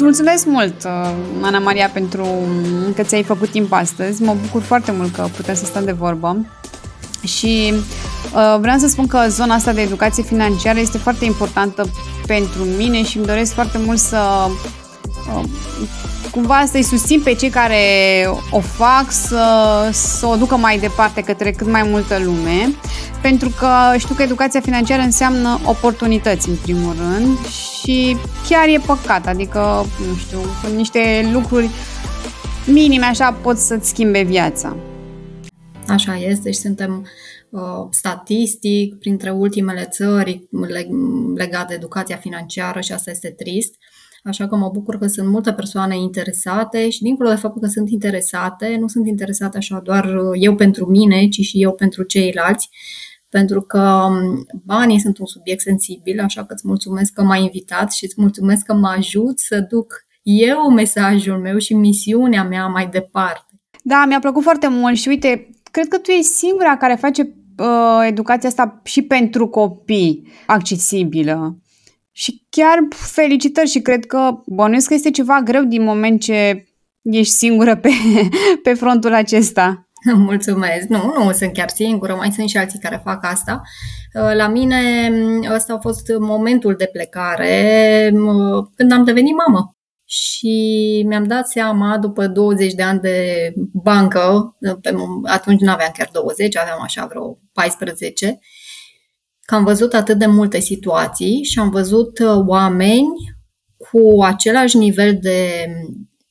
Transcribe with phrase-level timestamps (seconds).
[0.00, 2.26] Îți mulțumesc mult, uh, Ana Maria, pentru
[2.94, 4.22] că ți-ai făcut timp astăzi.
[4.22, 6.46] Mă bucur foarte mult că putem să stăm de vorbă.
[7.22, 11.90] Și uh, vreau să spun că zona asta de educație financiară este foarte importantă
[12.26, 14.18] pentru mine și îmi doresc foarte mult să
[15.36, 15.44] uh,
[16.30, 17.76] cumva să-i susțin pe cei care
[18.50, 19.44] o fac să,
[19.92, 22.74] să o ducă mai departe către cât mai multă lume,
[23.22, 23.68] pentru că
[23.98, 27.46] știu că educația financiară înseamnă oportunități în primul rând
[27.82, 28.16] și
[28.48, 31.70] chiar e păcat, adică, nu știu, cu niște lucruri
[32.66, 34.76] minime așa pot să-ți schimbe viața.
[35.86, 37.06] Așa este și suntem
[37.50, 40.48] uh, statistic printre ultimele țări
[41.36, 43.74] legate de educația financiară și asta este trist.
[44.24, 47.90] Așa că mă bucur că sunt multe persoane interesate și dincolo de faptul că sunt
[47.90, 52.68] interesate, nu sunt interesate așa doar uh, eu pentru mine, ci și eu pentru ceilalți,
[53.28, 57.92] pentru că um, banii sunt un subiect sensibil, așa că îți mulțumesc că m-ai invitat
[57.92, 62.88] și îți mulțumesc că mă ajut să duc eu mesajul meu și misiunea mea mai
[62.88, 63.44] departe.
[63.82, 68.06] Da, mi-a plăcut foarte mult și uite, cred că tu ești singura care face uh,
[68.06, 71.58] educația asta și pentru copii accesibilă.
[72.12, 76.64] Și chiar felicitări și cred că bănuiesc că este ceva greu din moment ce
[77.02, 77.90] ești singură pe,
[78.62, 79.88] pe frontul acesta.
[80.14, 80.86] Mulțumesc.
[80.86, 83.62] Nu, nu sunt chiar singură, mai sunt și alții care fac asta.
[84.14, 85.10] Uh, la mine
[85.54, 89.74] ăsta a fost momentul de plecare uh, când am devenit mamă.
[90.04, 94.56] Și mi-am dat seama, după 20 de ani de bancă,
[95.24, 98.38] atunci nu aveam chiar 20, aveam așa vreo 14,
[99.50, 103.08] că am văzut atât de multe situații și am văzut uh, oameni
[103.76, 105.66] cu același nivel de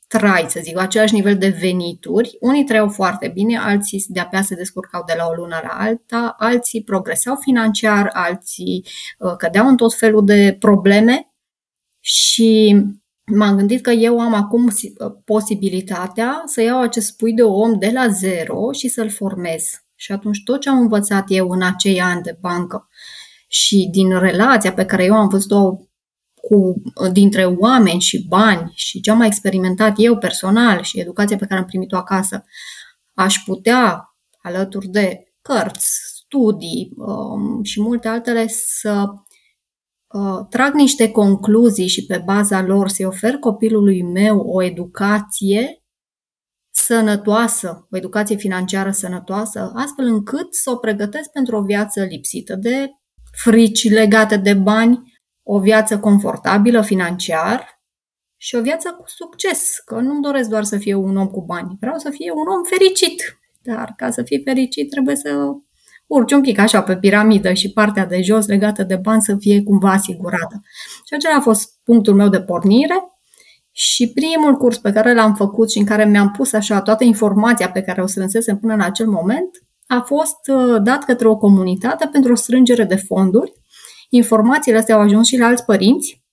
[0.07, 2.37] trai, să zic, cu același nivel de venituri.
[2.39, 6.83] Unii trăiau foarte bine, alții de-abia se descurcau de la o lună la alta, alții
[6.83, 8.85] progresau financiar, alții
[9.17, 11.33] uh, cădeau în tot felul de probleme
[11.99, 12.75] și
[13.25, 17.89] m-am gândit că eu am acum uh, posibilitatea să iau acest pui de om de
[17.93, 19.63] la zero și să-l formez.
[20.01, 22.87] Și atunci tot ce am învățat eu în acei ani de bancă
[23.47, 25.75] și din relația pe care eu am văzut-o
[26.41, 31.45] cu, dintre oameni și bani și ce am mai experimentat eu personal și educația pe
[31.45, 32.45] care am primit-o acasă,
[33.13, 39.05] aș putea, alături de cărți, studii um, și multe altele, să
[40.07, 45.78] uh, trag niște concluzii și pe baza lor să-i ofer copilului meu o educație
[46.89, 52.89] sănătoasă, o educație financiară sănătoasă, astfel încât să o pregătesc pentru o viață lipsită de
[53.31, 57.81] frici legate de bani, o viață confortabilă financiar
[58.37, 61.77] și o viață cu succes, că nu-mi doresc doar să fie un om cu bani,
[61.79, 63.39] vreau să fie un om fericit.
[63.61, 65.29] Dar ca să fii fericit trebuie să
[66.07, 69.63] urci un pic așa pe piramidă și partea de jos legată de bani să fie
[69.63, 70.61] cumva asigurată.
[71.05, 73.18] Și acela a fost punctul meu de pornire
[73.81, 77.71] și primul curs pe care l-am făcut și în care mi-am pus așa toată informația
[77.71, 79.49] pe care o strânsesem până în acel moment
[79.87, 83.53] a fost uh, dat către o comunitate pentru o strângere de fonduri.
[84.09, 86.23] Informațiile astea au ajuns și la alți părinți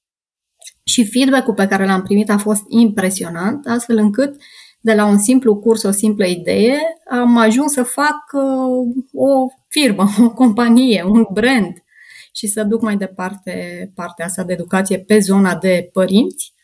[0.84, 4.36] și feedback-ul pe care l-am primit a fost impresionant, astfel încât
[4.80, 6.78] de la un simplu curs, o simplă idee,
[7.10, 11.84] am ajuns să fac uh, o firmă, o companie, un brand
[12.32, 13.52] și să duc mai departe
[13.94, 16.54] partea asta de educație pe zona de părinți.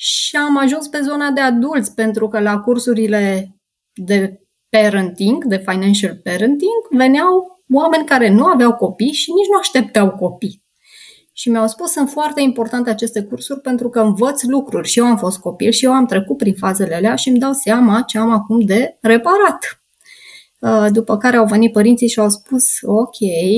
[0.00, 3.56] Și am ajuns pe zona de adulți, pentru că la cursurile
[3.94, 10.10] de parenting, de financial parenting, veneau oameni care nu aveau copii și nici nu așteptau
[10.10, 10.62] copii.
[11.32, 14.88] Și mi-au spus, sunt foarte importante aceste cursuri pentru că învăț lucruri.
[14.88, 17.52] Și eu am fost copil și eu am trecut prin fazele alea și îmi dau
[17.52, 19.77] seama ce am acum de reparat.
[20.60, 23.16] Uh, după care au venit părinții și au spus, ok,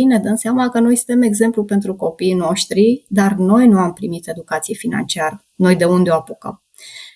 [0.09, 4.29] ne dăm seama că noi suntem exemplu pentru copiii noștri, dar noi nu am primit
[4.29, 5.45] educație financiară.
[5.55, 6.63] Noi de unde o apucăm?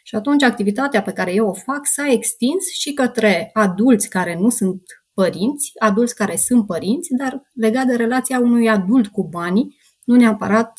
[0.02, 4.48] Și atunci activitatea pe care eu o fac s-a extins și către adulți care nu
[4.48, 4.82] sunt
[5.14, 10.72] părinți, adulți care sunt părinți, dar legat de relația unui adult cu banii, nu neapărat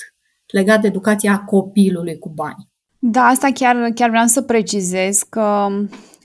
[0.46, 2.70] legat de educația copilului cu bani.
[3.00, 5.68] Da, asta chiar, chiar vreau să precizez că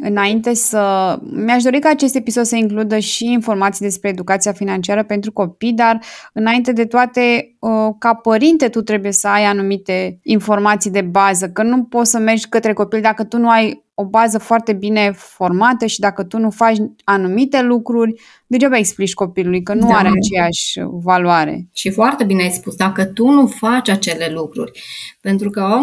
[0.02, 1.18] înainte să...
[1.22, 6.00] Mi-aș dori ca acest episod să includă și informații despre educația financiară pentru copii, dar
[6.32, 11.62] înainte de toate, uh, ca părinte tu trebuie să ai anumite informații de bază, că
[11.62, 15.86] nu poți să mergi către copil dacă tu nu ai o bază foarte bine formată
[15.86, 19.94] și dacă tu nu faci anumite lucruri, degeaba explici copilului că nu da.
[19.94, 21.68] are aceeași valoare.
[21.72, 24.82] Și foarte bine ai spus, dacă tu nu faci acele lucruri,
[25.20, 25.80] pentru că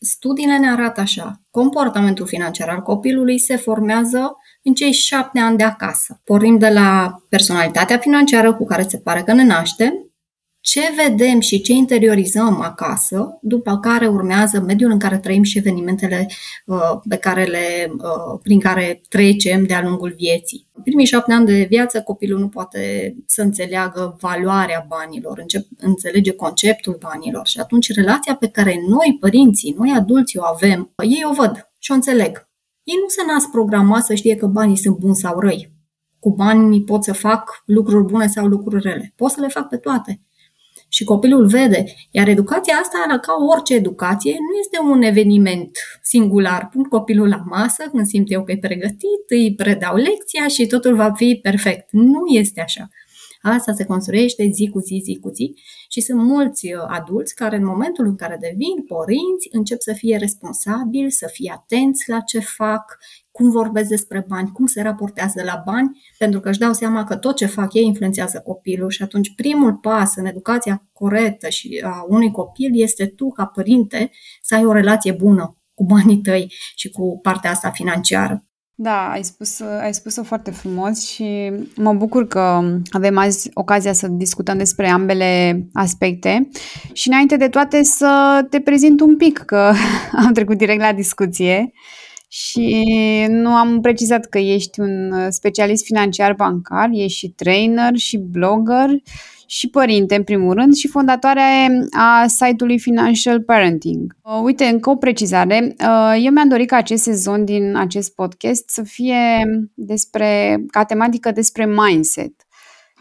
[0.00, 5.64] studiile ne arată așa, comportamentul financiar al copilului se formează în cei șapte ani de
[5.64, 6.20] acasă.
[6.24, 10.09] Pornim de la personalitatea financiară cu care se pare că ne naștem,
[10.60, 16.28] ce vedem și ce interiorizăm acasă, după care urmează mediul în care trăim și evenimentele
[16.66, 20.66] uh, pe care le, uh, prin care trecem de-a lungul vieții.
[20.72, 26.32] În primii șapte ani de viață, copilul nu poate să înțeleagă valoarea banilor, încep, înțelege
[26.32, 31.32] conceptul banilor și atunci relația pe care noi, părinții, noi adulții o avem, ei o
[31.32, 32.48] văd și o înțeleg.
[32.82, 35.72] Ei nu se nasc programați să știe că banii sunt buni sau răi.
[36.18, 39.12] Cu banii pot să fac lucruri bune sau lucruri rele.
[39.16, 40.20] Pot să le fac pe toate
[40.92, 41.84] și copilul vede.
[42.10, 45.70] Iar educația asta, ca orice educație, nu este un eveniment
[46.02, 46.68] singular.
[46.72, 50.94] Pun copilul la masă, când simt eu că e pregătit, îi predau lecția și totul
[50.94, 51.86] va fi perfect.
[51.90, 52.88] Nu este așa.
[53.42, 55.54] Asta se construiește zi cu zi, zi cu zi
[55.88, 60.16] și sunt mulți uh, adulți care în momentul în care devin părinți încep să fie
[60.16, 62.98] responsabili, să fie atenți la ce fac,
[63.30, 67.16] cum vorbesc despre bani, cum se raportează la bani, pentru că își dau seama că
[67.16, 72.04] tot ce fac ei influențează copilul și atunci primul pas în educația corectă și a
[72.08, 74.10] unui copil este tu, ca părinte,
[74.42, 78.44] să ai o relație bună cu banii tăi și cu partea asta financiară.
[78.82, 82.60] Da, ai spus, ai spus-o foarte frumos și mă bucur că
[82.90, 86.48] avem azi ocazia să discutăm despre ambele aspecte
[86.92, 89.72] și înainte de toate să te prezint un pic, că
[90.24, 91.72] am trecut direct la discuție
[92.32, 92.86] și
[93.28, 98.90] nu am precizat că ești un specialist financiar bancar, ești și trainer și blogger
[99.46, 101.40] și părinte, în primul rând, și fondatoare
[101.90, 104.16] a site-ului Financial Parenting.
[104.22, 105.74] Uh, uite, încă o precizare.
[105.78, 109.44] Uh, eu mi-am dorit ca acest sezon din acest podcast să fie
[109.74, 112.32] despre, ca tematică despre mindset.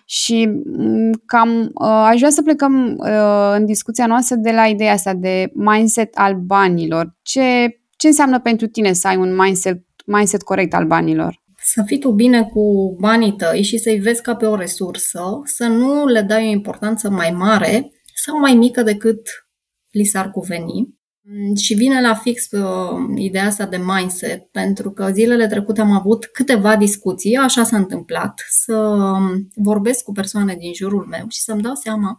[0.06, 4.94] Și mm, cam uh, aș vrea să plecăm uh, în discuția noastră de la ideea
[4.94, 7.16] asta de mindset al banilor.
[7.22, 11.40] Ce, ce înseamnă pentru tine să ai un mindset, mindset corect al banilor?
[11.62, 15.66] să fii tu bine cu banii tăi și să-i vezi ca pe o resursă, să
[15.66, 19.28] nu le dai o importanță mai mare sau mai mică decât
[19.90, 20.98] li s-ar cuveni.
[21.56, 26.26] Și vine la fix uh, ideea asta de mindset, pentru că zilele trecute am avut
[26.26, 31.62] câteva discuții, așa s-a întâmplat, să um, vorbesc cu persoane din jurul meu și să-mi
[31.62, 32.18] dau seama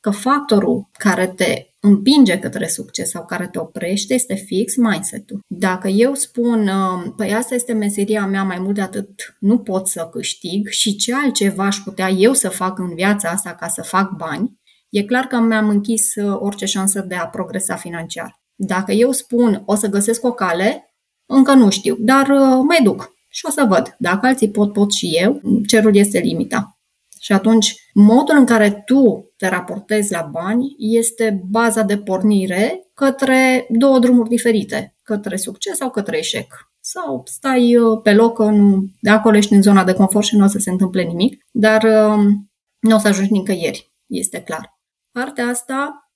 [0.00, 5.40] că factorul care te împinge către succes sau care te oprește este fix mindset-ul.
[5.46, 9.88] Dacă eu spun, uh, păi asta este meseria mea, mai mult de atât nu pot
[9.88, 13.82] să câștig și ce altceva aș putea eu să fac în viața asta ca să
[13.82, 14.58] fac bani,
[14.88, 18.42] e clar că mi-am închis uh, orice șansă de a progresa financiar.
[18.54, 20.94] Dacă eu spun, o să găsesc o cale,
[21.26, 23.96] încă nu știu, dar uh, mai duc și o să văd.
[23.98, 26.78] Dacă alții pot, pot și eu, cerul este limita.
[27.20, 33.66] Și atunci, modul în care tu te raportezi la bani este baza de pornire către
[33.68, 36.70] două drumuri diferite, către succes sau către eșec.
[36.80, 40.44] Sau stai uh, pe loc, nu, de acolo ești în zona de confort și nu
[40.44, 44.80] o să se întâmple nimic, dar um, nu o să ajungi nicăieri, este clar.
[45.10, 46.10] Partea asta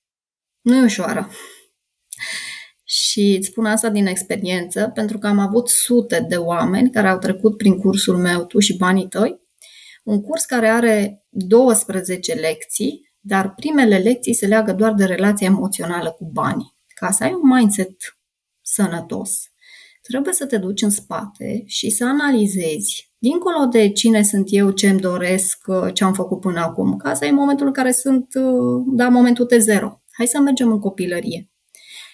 [0.61, 1.29] nu e ușoară.
[2.83, 7.17] Și îți spun asta din experiență, pentru că am avut sute de oameni care au
[7.17, 9.41] trecut prin cursul meu, tu și banii tăi,
[10.03, 16.11] un curs care are 12 lecții, dar primele lecții se leagă doar de relația emoțională
[16.11, 16.75] cu banii.
[16.87, 17.95] Ca să ai un mindset
[18.61, 19.41] sănătos,
[20.01, 24.89] trebuie să te duci în spate și să analizezi, dincolo de cine sunt eu, ce
[24.89, 28.27] îmi doresc, ce am făcut până acum, ca să ai momentul în care sunt,
[28.85, 30.01] da, momentul de zero.
[30.11, 31.51] Hai să mergem în copilărie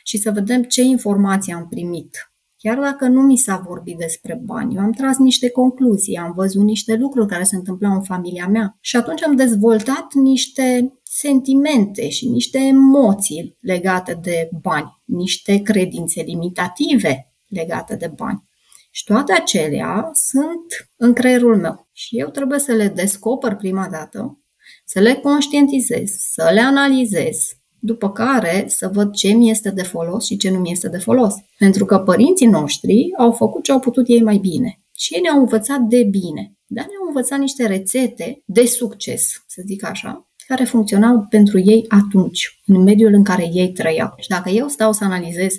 [0.04, 2.30] și să vedem ce informații am primit
[2.62, 6.64] Chiar dacă nu mi s-a vorbit despre bani, eu am tras niște concluzii, am văzut
[6.64, 12.28] niște lucruri care se întâmplau în familia mea și atunci am dezvoltat niște sentimente și
[12.28, 18.44] niște emoții legate de bani, niște credințe limitative legate de bani.
[18.92, 24.44] Și toate acelea sunt în creierul meu și eu trebuie să le descoper prima dată,
[24.86, 27.38] să le conștientizez, să le analizez,
[27.80, 30.98] după care să văd ce mi este de folos și ce nu mi este de
[30.98, 31.34] folos.
[31.58, 35.40] Pentru că părinții noștri au făcut ce au putut ei mai bine și ei ne-au
[35.40, 41.26] învățat de bine, dar ne-au învățat niște rețete de succes, să zic așa, care funcționau
[41.30, 44.14] pentru ei atunci, în mediul în care ei trăiau.
[44.18, 45.54] Și dacă eu stau să analizez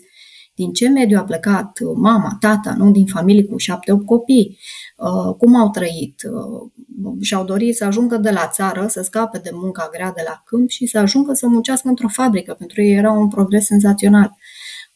[0.54, 4.59] din ce mediu a plecat mama, tata, nu din familii cu șapte-opt copii,
[4.97, 9.50] uh, cum au trăit, uh, și-au dorit să ajungă de la țară, să scape de
[9.52, 12.54] munca grea de la câmp și să ajungă să muncească într-o fabrică.
[12.54, 14.37] Pentru ei era un progres senzațional.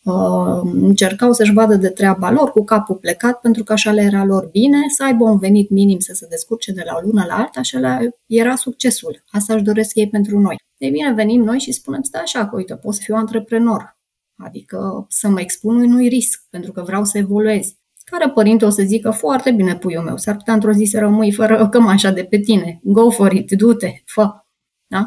[0.05, 4.25] Uh, încercau să-și vadă de treaba lor cu capul plecat pentru că așa le era
[4.25, 7.35] lor bine, să aibă un venit minim să se descurce de la o lună la
[7.35, 9.23] alta, așa era succesul.
[9.31, 10.57] Asta își doresc ei pentru noi.
[10.79, 13.99] Ei bine, venim noi și spunem, stai așa, că uite, pot să fiu antreprenor.
[14.37, 18.83] Adică să mă expun unui risc, pentru că vreau să evoluez care părinte o să
[18.83, 22.39] zică foarte bine puiul meu, s-ar putea într-o zi să rămâi fără cămașa de pe
[22.39, 24.31] tine, go for it, du-te, fă.
[24.87, 25.07] Da?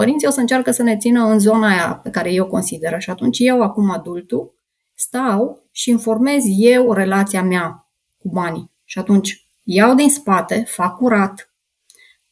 [0.00, 3.10] Părinții o să încearcă să ne țină în zona aia pe care eu consideră și
[3.10, 4.54] atunci eu, acum adultul,
[4.94, 8.70] stau și informez eu relația mea cu banii.
[8.84, 11.54] Și atunci iau din spate, fac curat,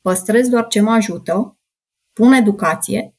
[0.01, 1.57] păstrez doar ce mă ajută,
[2.13, 3.15] pun educație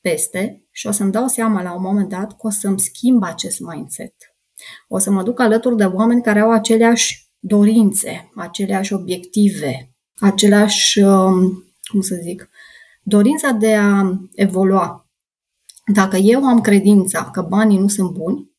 [0.00, 3.60] peste și o să-mi dau seama la un moment dat că o să-mi schimb acest
[3.60, 4.14] mindset.
[4.88, 11.64] O să mă duc alături de oameni care au aceleași dorințe, aceleași obiective, aceleași, um,
[11.82, 12.48] cum să zic,
[13.08, 15.10] dorința de a evolua.
[15.94, 18.50] Dacă eu am credința că banii nu sunt buni,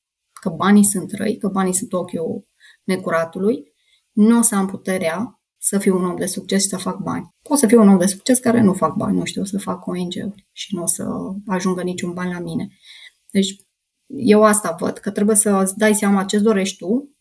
[0.42, 2.48] că banii sunt răi, că banii sunt ochiul
[2.84, 3.74] necuratului,
[4.12, 7.36] nu o să am puterea să fiu un om de succes și să fac bani.
[7.44, 9.58] O să fiu un om de succes care nu fac bani, nu știu, o să
[9.58, 11.06] fac ONG-uri și nu o să
[11.46, 12.68] ajungă niciun bani la mine.
[13.32, 13.56] Deci
[14.08, 17.17] eu asta văd, că trebuie să îți dai seama ce dorești tu,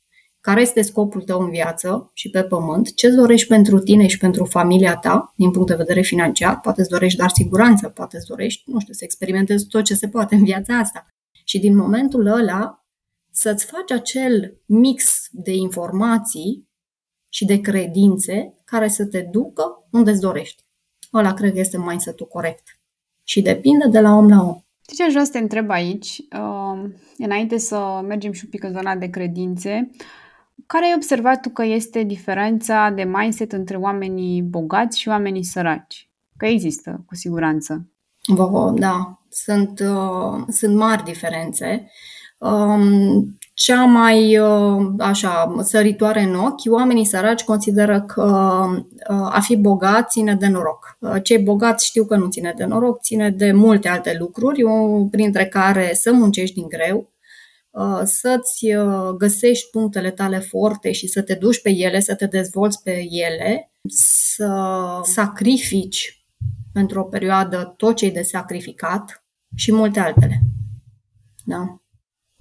[0.47, 4.19] care este scopul tău în viață și pe pământ, ce îți dorești pentru tine și
[4.19, 8.26] pentru familia ta, din punct de vedere financiar, poate îți dorești doar siguranță, poate îți
[8.26, 11.07] dorești, nu știu, să experimentezi tot ce se poate în viața asta.
[11.45, 12.87] Și din momentul ăla,
[13.31, 16.69] să-ți faci acel mix de informații
[17.29, 20.65] și de credințe care să te ducă unde îți dorești.
[21.12, 22.81] Ăla cred că este mindset-ul corect.
[23.23, 24.61] Și depinde de la om la om.
[24.95, 28.73] Ce aș vrea să te întreb aici, uh, înainte să mergem și un pic în
[28.73, 29.91] zona de credințe,
[30.67, 36.11] care ai observat tu că este diferența de mindset între oamenii bogați și oamenii săraci?
[36.37, 37.89] Că există, cu siguranță.
[38.79, 41.91] Da, sunt, uh, sunt mari diferențe.
[42.39, 48.23] Um, cea mai uh, așa săritoare în ochi, oamenii săraci consideră că
[49.11, 50.97] uh, a fi bogat ține de noroc.
[51.01, 54.63] Uh, cei bogați știu că nu ține de noroc, ține de multe alte lucruri,
[55.11, 57.11] printre care să muncești din greu,
[58.04, 58.66] să-ți
[59.16, 63.71] găsești punctele tale forte și să te duci pe ele, să te dezvolți pe ele,
[63.88, 64.50] să
[65.02, 66.26] sacrifici
[66.73, 70.40] pentru o perioadă tot ce de sacrificat și multe altele.
[71.45, 71.80] Da.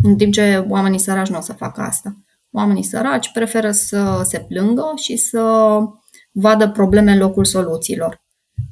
[0.03, 2.15] În timp ce oamenii săraci nu o să facă asta.
[2.51, 5.77] Oamenii săraci preferă să se plângă și să
[6.31, 8.23] vadă probleme în locul soluțiilor.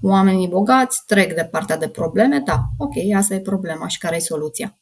[0.01, 4.19] Oamenii bogați trec de partea de probleme, da, ok, asta e problema și care e
[4.19, 4.77] soluția.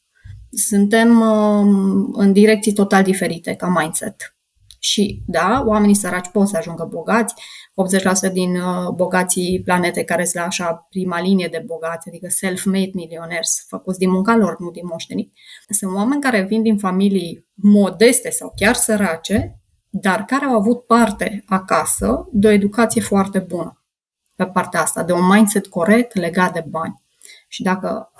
[0.51, 4.35] Suntem uh, în direcții total diferite ca mindset.
[4.79, 7.33] Și da, oamenii săraci pot să ajungă bogați,
[8.29, 12.91] 80% din uh, bogații planete care sunt la așa prima linie de bogați, adică self-made
[12.93, 15.33] milioners, făcuți din munca lor, nu din moștenit.
[15.69, 21.43] Sunt oameni care vin din familii modeste sau chiar sărace, dar care au avut parte
[21.47, 23.81] acasă de o educație foarte bună
[24.35, 27.01] pe partea asta, de un mindset corect legat de bani.
[27.47, 28.11] Și dacă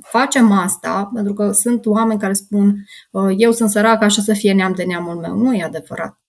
[0.00, 4.52] facem asta, pentru că sunt oameni care spun uh, eu sunt sărac, așa să fie
[4.52, 5.36] neam de neamul meu.
[5.36, 6.20] Nu e adevărat.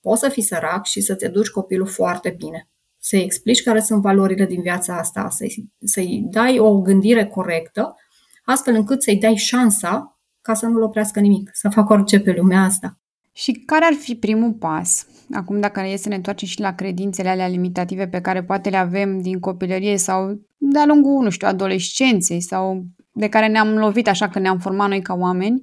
[0.00, 2.68] Poți să fii sărac și să te duci copilul foarte bine.
[2.98, 7.96] Să-i explici care sunt valorile din viața asta, să-i, să-i dai o gândire corectă,
[8.44, 12.62] astfel încât să-i dai șansa ca să nu-l oprească nimic, să facă orice pe lumea
[12.62, 12.99] asta.
[13.40, 15.06] Și care ar fi primul pas?
[15.32, 18.76] Acum, dacă e să ne întoarcem și la credințele alea limitative pe care poate le
[18.76, 24.28] avem din copilărie sau de-a lungul, nu știu, adolescenței sau de care ne-am lovit așa
[24.28, 25.60] că ne-am format noi ca oameni,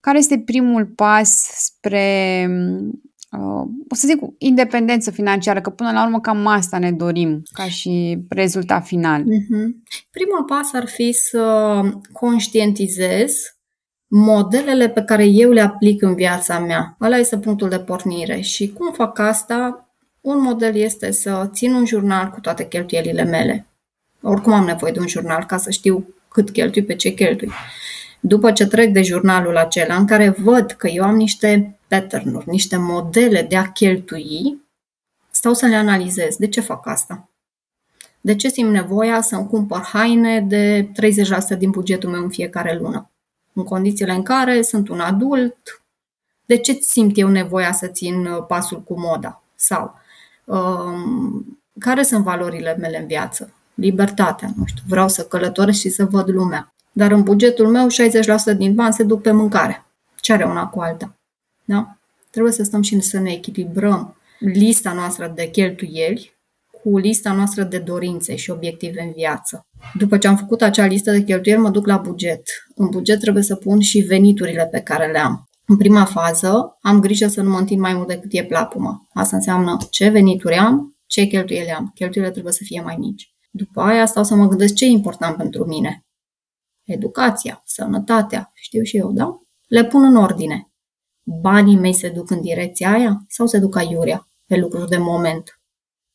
[0.00, 2.46] care este primul pas spre,
[3.30, 7.64] uh, o să zic, independență financiară, că până la urmă cam asta ne dorim ca
[7.64, 9.22] și rezultat final.
[9.22, 9.68] Uh-huh.
[10.10, 11.80] Primul pas ar fi să
[12.12, 13.34] conștientizez
[14.14, 16.96] modelele pe care eu le aplic în viața mea.
[17.00, 18.40] Ăla este punctul de pornire.
[18.40, 19.88] Și cum fac asta?
[20.20, 23.66] Un model este să țin un jurnal cu toate cheltuielile mele.
[24.22, 27.50] Oricum am nevoie de un jurnal ca să știu cât cheltui, pe ce cheltui.
[28.20, 32.76] După ce trec de jurnalul acela în care văd că eu am niște pattern niște
[32.76, 34.58] modele de a cheltui,
[35.30, 36.36] stau să le analizez.
[36.36, 37.28] De ce fac asta?
[38.20, 40.88] De ce simt nevoia să-mi cumpăr haine de
[41.54, 43.06] 30% din bugetul meu în fiecare lună?
[43.52, 45.82] În condițiile în care sunt un adult,
[46.44, 49.42] de ce simt eu nevoia să țin uh, pasul cu moda?
[49.54, 49.94] Sau
[50.44, 53.52] um, care sunt valorile mele în viață?
[53.74, 56.74] libertatea, nu știu, vreau să călătoresc și să văd lumea.
[56.92, 57.86] Dar în bugetul meu
[58.54, 59.84] 60% din bani se duc pe mâncare.
[60.16, 61.14] Ce are una cu alta?
[61.64, 61.96] Da?
[62.30, 66.31] Trebuie să stăm și să ne echilibrăm lista noastră de cheltuieli
[66.82, 69.66] cu lista noastră de dorințe și obiective în viață.
[69.94, 72.42] După ce am făcut acea listă de cheltuieli, mă duc la buget.
[72.74, 75.48] În buget trebuie să pun și veniturile pe care le am.
[75.66, 79.08] În prima fază, am grijă să nu mă întind mai mult decât e plapuma.
[79.12, 81.90] Asta înseamnă ce venituri am, ce cheltuieli am.
[81.94, 83.34] Cheltuielile trebuie să fie mai mici.
[83.50, 86.06] După aia stau să mă gândesc ce e important pentru mine.
[86.82, 89.40] Educația, sănătatea, știu și eu, da?
[89.66, 90.72] Le pun în ordine.
[91.40, 95.61] Banii mei se duc în direcția aia sau se duc aiurea, pe lucruri de moment?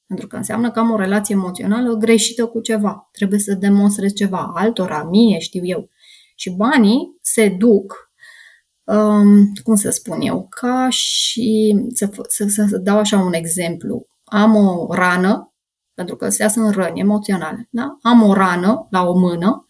[0.07, 3.09] Pentru că înseamnă că am o relație emoțională greșită cu ceva.
[3.11, 5.89] Trebuie să demonstrez ceva altora, mie, știu eu.
[6.35, 8.11] Și banii se duc,
[8.83, 14.07] um, cum să spun eu, ca și să, să, să, să dau așa un exemplu.
[14.23, 15.53] Am o rană,
[15.93, 17.97] pentru că astea sunt răni emoționale, da?
[18.01, 19.66] Am o rană la o mână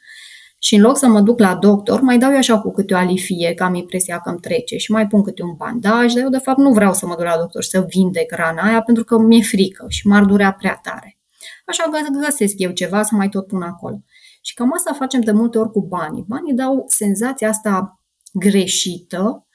[0.68, 2.98] și în loc să mă duc la doctor, mai dau eu așa cu câte o
[2.98, 6.30] alifie, că am impresia că îmi trece și mai pun câte un bandaj, dar eu
[6.30, 9.18] de fapt nu vreau să mă duc la doctor să vindec rana aia pentru că
[9.18, 11.18] mi-e frică și m-ar durea prea tare.
[11.66, 14.04] Așa că găsesc eu ceva să mai tot pun acolo.
[14.42, 16.26] Și cam asta facem de multe ori cu banii.
[16.28, 18.02] Banii dau senzația asta
[18.34, 19.48] greșită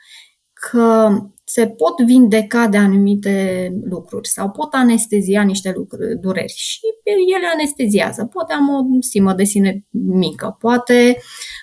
[0.53, 1.11] că
[1.53, 6.81] se pot vindeca de anumite lucruri sau pot anestezia niște lucruri, dureri și
[7.37, 8.25] ele anesteziază.
[8.25, 11.17] Poate am o stimă de sine mică, poate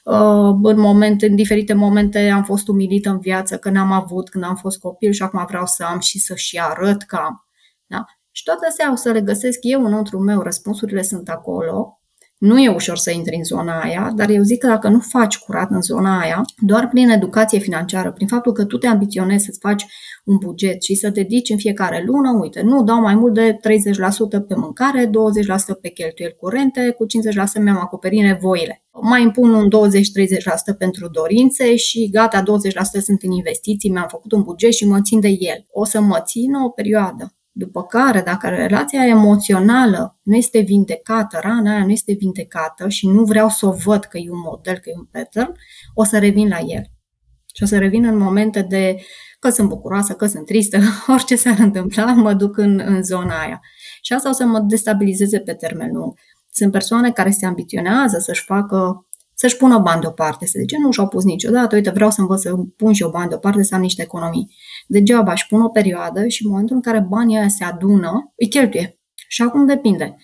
[0.03, 4.43] uh, în, moment, în diferite momente am fost umilită în viață că n-am avut când
[4.43, 7.47] am fost copil și acum vreau să am și să și arăt că am.
[7.85, 8.05] Da?
[8.31, 11.98] Și toate astea o să le găsesc eu înăuntru meu, răspunsurile sunt acolo
[12.39, 15.37] nu e ușor să intri în zona aia, dar eu zic că dacă nu faci
[15.37, 19.59] curat în zona aia, doar prin educație financiară, prin faptul că tu te ambiționezi să-ți
[19.59, 19.85] faci
[20.25, 23.53] un buget și să te dedici în fiecare lună, uite, nu dau mai mult de
[23.53, 23.57] 30%
[24.47, 25.09] pe mâncare, 20%
[25.81, 28.83] pe cheltuieli curente, cu 50% mi-am acoperit nevoile.
[29.01, 29.67] Mai impun un
[30.73, 32.43] 20-30% pentru dorințe și gata, 20%
[33.01, 35.65] sunt în investiții, mi-am făcut un buget și mă țin de el.
[35.71, 37.33] O să mă țin o perioadă.
[37.59, 43.23] După care, dacă relația emoțională nu este vindecată, rana aia nu este vindecată și nu
[43.23, 45.51] vreau să o văd că e un model, că e un pattern,
[45.93, 46.83] o să revin la el.
[47.53, 49.01] Și o să revin în momente de
[49.39, 50.77] că sunt bucuroasă, că sunt tristă,
[51.13, 53.61] orice s-ar întâmpla, mă duc în, în zona aia.
[54.01, 56.13] Și asta o să mă destabilizeze pe termen lung.
[56.51, 61.07] Sunt persoane care se ambiționează să-și facă să-și pună bani deoparte, să zice, nu și-au
[61.07, 64.01] pus niciodată, uite, vreau să învăț să pun și eu bani deoparte, să am niște
[64.01, 64.55] economii.
[64.91, 68.47] Degeaba își pun o perioadă și în momentul în care banii ăia se adună, îi
[68.47, 68.99] cheltuie.
[69.27, 70.15] Și acum depinde.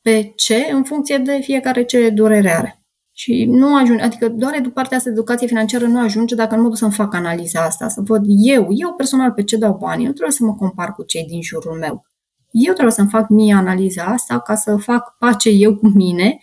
[0.00, 0.68] Pe ce?
[0.72, 2.82] În funcție de fiecare ce durere are.
[3.12, 6.62] Și nu ajunge, adică doar de partea asta de educație financiară nu ajunge dacă nu
[6.62, 10.04] mă duc să-mi fac analiza asta, să văd eu, eu personal pe ce dau bani,
[10.04, 12.06] nu trebuie să mă compar cu cei din jurul meu.
[12.50, 16.38] Eu trebuie să-mi fac mie analiza asta ca să fac pace eu cu mine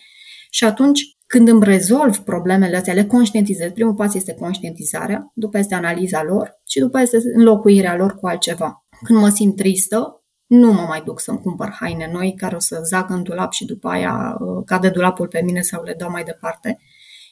[0.49, 3.71] și atunci când îmi rezolv problemele astea, le conștientizez.
[3.71, 8.85] Primul pas este conștientizarea, după este analiza lor și după este înlocuirea lor cu altceva.
[9.03, 12.81] Când mă simt tristă, nu mă mai duc să-mi cumpăr haine noi care o să
[12.83, 16.23] zac în dulap și după aia uh, cade dulapul pe mine sau le dau mai
[16.23, 16.79] departe,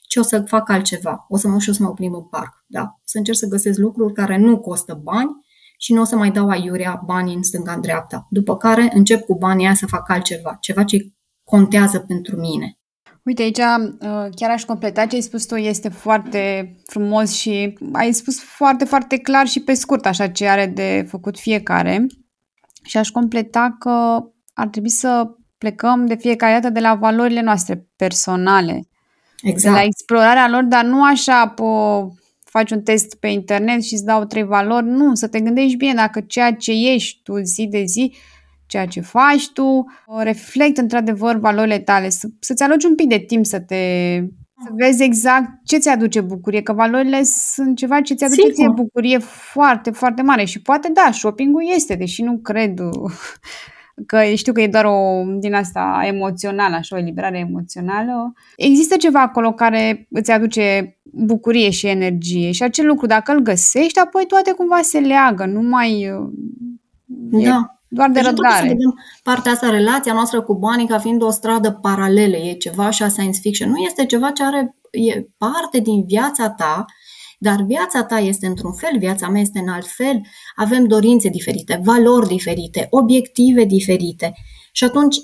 [0.07, 1.25] ci o să fac altceva.
[1.29, 2.63] O să mă și o să mă plimb în parc.
[2.67, 2.99] Da?
[3.03, 5.29] Să încerc să găsesc lucruri care nu costă bani
[5.77, 8.27] și nu o să mai dau aiurea banii în stânga în dreapta.
[8.29, 10.97] După care încep cu banii aia să fac altceva, ceva ce
[11.43, 12.77] contează pentru mine.
[13.27, 18.13] Uite, aici uh, chiar aș completa ce ai spus tu, este foarte frumos și ai
[18.13, 22.05] spus foarte, foarte clar și pe scurt așa ce are de făcut fiecare.
[22.83, 27.87] Și aș completa că ar trebui să plecăm de fiecare dată de la valorile noastre
[27.95, 28.87] personale.
[29.41, 29.73] Exact.
[29.73, 32.01] De la explorarea lor, dar nu așa po,
[32.43, 34.85] faci un test pe internet și îți dau trei valori.
[34.85, 38.15] Nu, să te gândești bine dacă ceea ce ești tu zi de zi
[38.67, 39.85] ceea ce faci tu,
[40.17, 43.75] reflectă într-adevăr valorile tale, să, să-ți aloci un pic de timp să te
[44.63, 48.71] să vezi exact ce ți aduce bucurie, că valorile sunt ceva ce ți aduce ție
[48.75, 52.79] bucurie foarte, foarte mare și poate da, shopping-ul este, deși nu cred
[54.05, 58.33] că știu că e doar o din asta emoțională, așa, o eliberare emoțională.
[58.55, 63.99] Există ceva acolo care îți aduce bucurie și energie și acel lucru, dacă îl găsești,
[63.99, 66.11] apoi toate cumva se leagă, nu mai...
[67.29, 67.76] Da.
[67.89, 68.67] Doar de deci răbdare.
[68.67, 72.85] Să vedem partea asta, relația noastră cu banii ca fiind o stradă paralelă, e ceva
[72.85, 73.69] așa science fiction.
[73.69, 76.85] Nu este ceva ce are, e parte din viața ta,
[77.39, 80.21] dar viața ta este într-un fel, viața mea este în alt fel,
[80.55, 84.33] avem dorințe diferite, valori diferite, obiective diferite.
[84.71, 85.17] Și atunci,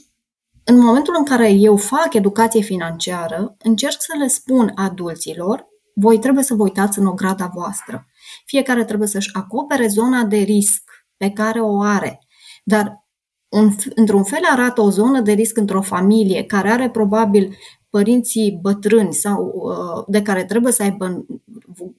[0.64, 6.44] în momentul în care eu fac educație financiară, încerc să le spun adulților, voi trebuie
[6.44, 8.08] să vă uitați în ograda voastră.
[8.46, 10.84] Fiecare trebuie să-și acopere zona de risc
[11.18, 12.23] pe care o are.
[12.64, 13.06] Dar
[13.50, 17.58] un, într-un fel arată o zonă de risc într-o familie care are probabil
[17.90, 21.26] părinții bătrâni sau uh, de care trebuie să aibă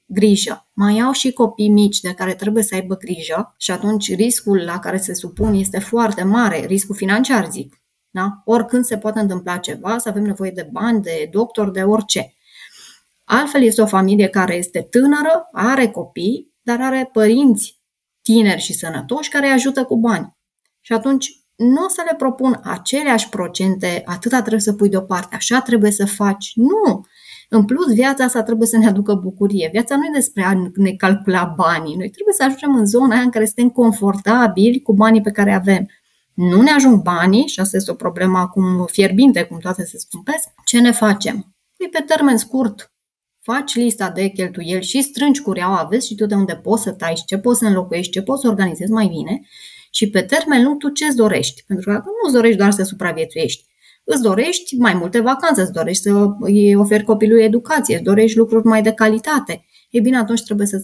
[0.07, 0.68] grijă.
[0.72, 4.79] Mai au și copii mici de care trebuie să aibă grijă și atunci riscul la
[4.79, 7.83] care se supun este foarte mare, riscul financiar zic.
[8.11, 8.42] Da?
[8.44, 12.35] Oricând se poate întâmpla ceva, să avem nevoie de bani, de doctor, de orice.
[13.24, 17.83] Altfel este o familie care este tânără, are copii, dar are părinți
[18.22, 20.34] tineri și sănătoși care îi ajută cu bani.
[20.87, 25.61] Și atunci nu o să le propun aceleași procente, atâta trebuie să pui deoparte, așa
[25.61, 26.53] trebuie să faci.
[26.55, 27.07] Nu!
[27.49, 29.68] În plus, viața asta trebuie să ne aducă bucurie.
[29.73, 31.97] Viața nu e despre a ne calcula banii.
[31.97, 35.53] Noi trebuie să ajungem în zona aia în care suntem confortabili cu banii pe care
[35.53, 35.87] avem.
[36.35, 40.49] nu ne ajung banii, și asta este o problemă acum fierbinte, cum toate se scumpesc,
[40.64, 41.55] ce ne facem?
[41.77, 42.92] Păi pe termen scurt,
[43.42, 47.16] faci lista de cheltuieli și strângi cureaua, vezi și tu de unde poți să tai
[47.16, 49.40] și ce poți să înlocuiești, ce poți să organizezi mai bine
[49.94, 51.64] și pe termen lung tu ce-ți dorești.
[51.66, 53.66] Pentru că dacă nu îți dorești doar să supraviețuiești,
[54.04, 58.66] îți dorești mai multe vacanțe, îți dorești să îi oferi copilului educație, îți dorești lucruri
[58.66, 59.64] mai de calitate.
[59.90, 60.83] E bine, atunci trebuie să,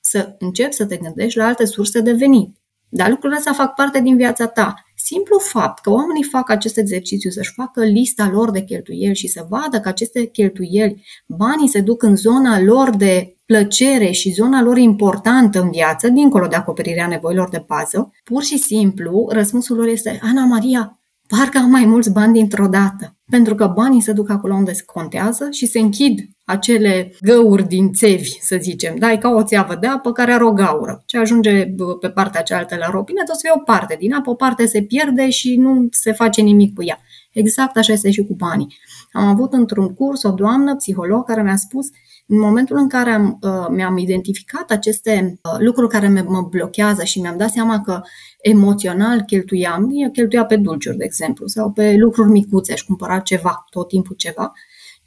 [0.00, 2.56] să începi să te gândești la alte surse de venit.
[2.88, 4.74] Dar lucrurile astea fac parte din viața ta.
[5.12, 9.46] Simplu fapt că oamenii fac acest exercițiu, să-și facă lista lor de cheltuieli și să
[9.48, 14.78] vadă că aceste cheltuieli, banii se duc în zona lor de plăcere și zona lor
[14.78, 20.18] importantă în viață, dincolo de acoperirea nevoilor de bază, pur și simplu răspunsul lor este
[20.22, 23.15] Ana Maria, parcă am mai mulți bani dintr-o dată.
[23.30, 27.92] Pentru că banii se duc acolo unde se contează și se închid acele găuri din
[27.92, 28.96] țevi, să zicem.
[28.98, 31.02] Da, e ca o țeavă de apă care are o gaură.
[31.06, 31.66] Ce ajunge
[32.00, 34.82] pe partea cealaltă la robinet, o să fie o parte din apă, o parte se
[34.82, 36.98] pierde și nu se face nimic cu ea.
[37.32, 38.76] Exact așa este și cu banii.
[39.12, 41.86] Am avut într-un curs o doamnă psiholog care mi-a spus
[42.26, 47.20] în momentul în care am, uh, mi-am identificat aceste uh, lucruri care mă blochează și
[47.20, 48.00] mi-am dat seama că
[48.40, 53.64] emoțional cheltuiam, eu cheltuia pe dulciuri, de exemplu, sau pe lucruri micuțe, aș cumpăra ceva,
[53.70, 54.52] tot timpul ceva,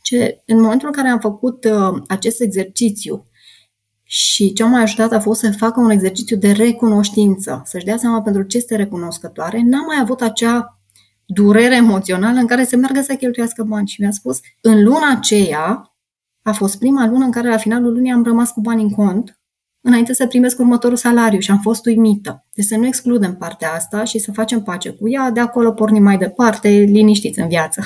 [0.02, 3.26] ce în momentul în care am făcut uh, acest exercițiu
[4.04, 8.22] și ce m-a ajutat a fost să facă un exercițiu de recunoștință, să-și dea seama
[8.22, 10.80] pentru ce este recunoscătoare, n-am mai avut acea
[11.26, 13.88] durere emoțională în care să meargă să cheltuiască bani.
[13.88, 15.89] Și mi-a spus, în luna aceea
[16.50, 19.40] a fost prima lună în care la finalul lunii am rămas cu bani în cont,
[19.82, 22.46] înainte să primesc următorul salariu și am fost uimită.
[22.54, 26.04] Deci să nu excludem partea asta și să facem pace cu ea, de acolo pornim
[26.04, 27.84] mai departe, liniștiți în viață.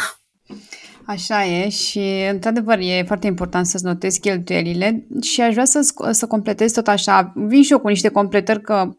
[1.06, 6.28] Așa e și, într-adevăr, e foarte important să-ți notezi cheltuielile și aș vrea să, să
[6.28, 7.34] completez tot așa.
[7.36, 8.96] Vin și eu cu niște completări că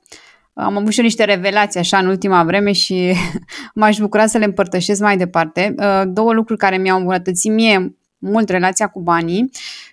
[0.55, 3.12] am avut și eu niște revelații așa în ultima vreme și
[3.74, 5.74] m-aș bucura să le împărtășesc mai departe.
[6.07, 9.51] Două lucruri care mi-au îmbunătățit mie mult relația cu banii.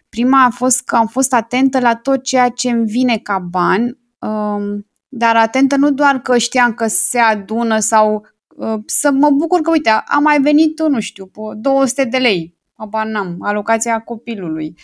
[0.10, 3.98] Prima a fost că am fost atentă la tot ceea ce îmi vine ca bani,
[4.20, 9.62] um, dar atentă nu doar că știam că se adună sau uh, să mă bucur
[9.62, 14.76] că, uite, a mai venit, nu știu, 200 de lei, abar n-am, alocația copilului.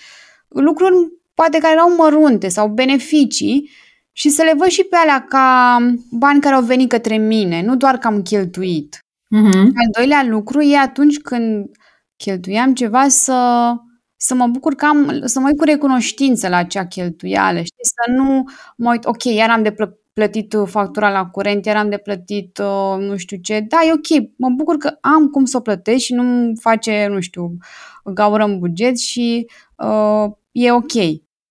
[0.48, 0.96] Lucruri
[1.34, 3.70] poate care erau mărunte sau beneficii
[4.12, 5.78] și să le văd și pe alea ca
[6.12, 8.98] bani care au venit către mine, nu doar că am cheltuit.
[9.36, 9.62] Uh-huh.
[9.62, 11.70] Al doilea lucru e atunci când
[12.18, 13.72] cheltuiam ceva să,
[14.16, 17.84] să mă bucur că am, să mă uit cu recunoștință la acea cheltuială, știi?
[17.84, 18.44] Să nu
[18.78, 19.76] mă uit, ok, iar am de
[20.14, 23.92] plătit uh, factura la curent, iar am de plătit uh, nu știu ce, da, e
[23.92, 27.58] ok, mă bucur că am cum să o plătesc și nu face, nu știu,
[28.04, 30.94] gaură în buget și uh, e ok.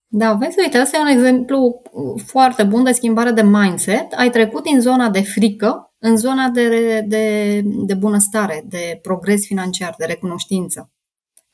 [0.09, 1.83] Da, vezi, uite, ăsta e un exemplu
[2.27, 4.13] foarte bun de schimbare de mindset.
[4.17, 9.95] Ai trecut din zona de frică în zona de, de, de bunăstare, de progres financiar,
[9.99, 10.91] de recunoștință.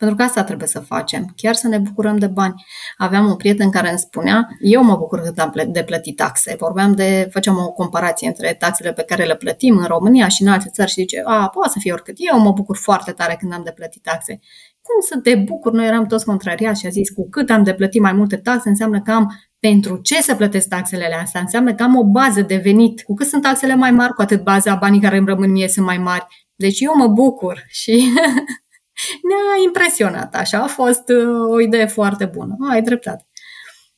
[0.03, 2.65] Pentru că asta trebuie să facem, chiar să ne bucurăm de bani.
[2.97, 6.57] Aveam un prieten care îmi spunea, eu mă bucur cât am de plătit taxe.
[6.59, 10.49] Vorbeam de, făceam o comparație între taxele pe care le plătim în România și în
[10.49, 12.15] alte țări și zice, a, poate să fie oricât.
[12.19, 14.41] Eu mă bucur foarte tare când am de plătit taxe.
[14.83, 15.73] Cum să te bucur?
[15.73, 18.69] Noi eram toți contrariați și a zis, cu cât am de plătit mai multe taxe,
[18.69, 19.33] înseamnă că am
[19.69, 21.41] pentru ce să plătesc taxele astea?
[21.41, 23.03] Înseamnă că am o bază de venit.
[23.03, 25.87] Cu cât sunt taxele mai mari, cu atât baza banii care îmi rămân mie sunt
[25.87, 26.27] mai mari.
[26.55, 27.93] Deci eu mă bucur și
[29.29, 30.35] ne-a impresionat.
[30.35, 32.57] Așa a fost uh, o idee foarte bună.
[32.71, 33.27] Ai dreptate.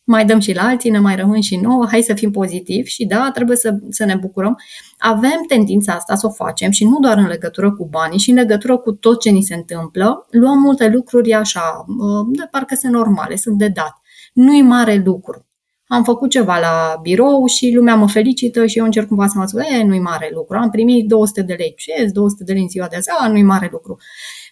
[0.04, 3.06] Mai dăm și la alții, ne mai rămân și nouă, hai să fim pozitivi și
[3.06, 4.56] da, trebuie să, să ne bucurăm.
[4.98, 8.36] Avem tendința asta să o facem și nu doar în legătură cu banii, și în
[8.36, 10.26] legătură cu tot ce ni se întâmplă.
[10.30, 14.00] Luăm multe lucruri așa, uh, de parcă sunt normale, sunt de dat.
[14.32, 15.43] Nu-i mare lucru
[15.86, 19.46] am făcut ceva la birou și lumea mă felicită și eu încerc cumva să mă
[19.46, 22.68] spun, e, nu-i mare lucru, am primit 200 de lei, ce 200 de lei în
[22.68, 23.96] ziua de azi, a, nu-i mare lucru.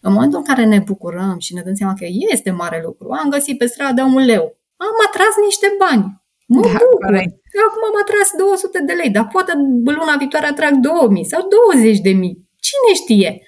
[0.00, 3.30] În momentul în care ne bucurăm și ne dăm seama că este mare lucru, am
[3.30, 7.04] găsit pe stradă un leu, am atras niște bani, Mă da, bucur.
[7.06, 7.34] Corect.
[7.68, 9.52] Acum am atras 200 de lei, dar poate
[9.84, 12.48] luna viitoare atrag 2000 sau 20 de mii.
[12.66, 13.42] Cine știe?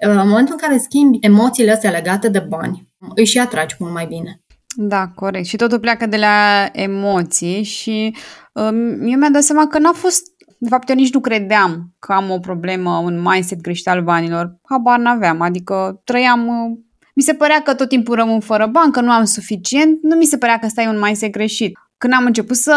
[0.00, 4.06] În momentul în care schimbi emoțiile astea legate de bani, își și atragi mult mai
[4.06, 4.40] bine.
[4.78, 5.46] Da, corect.
[5.46, 8.16] Și totul pleacă de la emoții și
[8.52, 10.22] uh, eu mi-am dat seama că n-a fost
[10.58, 14.56] de fapt, eu nici nu credeam că am o problemă, un mindset greșit al banilor.
[14.62, 16.46] Habar n-aveam, adică trăiam...
[16.46, 16.78] Uh,
[17.14, 20.02] mi se părea că tot timpul rămân fără bani, că nu am suficient.
[20.02, 21.78] Nu mi se părea că stai un mindset greșit.
[21.98, 22.74] Când am început să,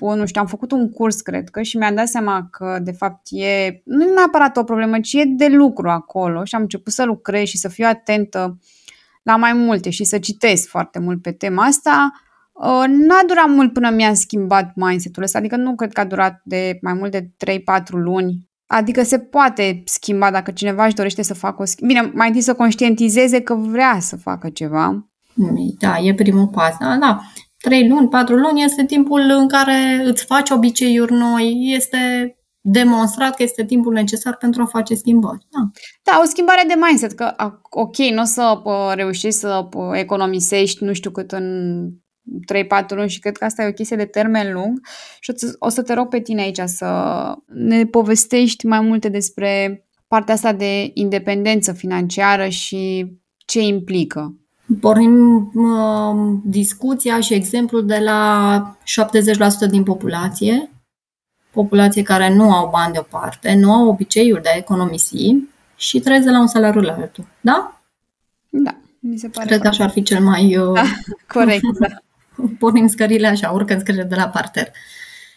[0.00, 3.20] nu știu, am făcut un curs, cred că, și mi-am dat seama că, de fapt,
[3.30, 7.04] e nu e neapărat o problemă, ci e de lucru acolo și am început să
[7.04, 8.58] lucrez și să fiu atentă
[9.28, 12.10] la mai multe și să citesc foarte mult pe tema asta,
[12.52, 16.40] uh, n-a durat mult până mi-am schimbat mindset-ul ăsta, adică nu cred că a durat
[16.44, 17.60] de mai mult de 3-4
[17.90, 22.00] luni Adică se poate schimba dacă cineva își dorește să facă o schimbare.
[22.00, 25.08] Bine, mai întâi să conștientizeze că vrea să facă ceva.
[25.78, 26.76] Da, e primul pas.
[26.80, 27.20] Da, da.
[27.58, 31.98] Trei luni, patru luni este timpul în care îți faci obiceiuri noi, este
[32.70, 35.46] demonstrat că este timpul necesar pentru a face schimbări.
[35.50, 35.70] Da,
[36.02, 37.34] da o schimbare de mindset, că
[37.70, 38.62] ok, nu o să
[38.94, 41.88] reușești să economisești nu știu cât în
[42.84, 44.80] 3-4 luni și cred că asta e o chestie de termen lung
[45.20, 46.86] și o să te rog pe tine aici să
[47.46, 53.12] ne povestești mai multe despre partea asta de independență financiară și
[53.46, 54.34] ce implică.
[54.80, 58.76] Pornim uh, discuția și exemplul de la
[59.66, 60.70] 70% din populație,
[61.62, 65.36] populație care nu au bani deoparte, nu au obiceiul de a economisi
[65.76, 67.26] și trăiesc de la un salariu la altul.
[67.40, 67.80] Da?
[68.48, 69.46] Da, mi se pare.
[69.46, 70.56] Cred că așa ar fi cel mai...
[70.56, 70.74] Uh...
[70.74, 70.82] Da,
[71.38, 71.86] corect, da.
[72.60, 74.70] pornim scările așa, urcă scările de la parter.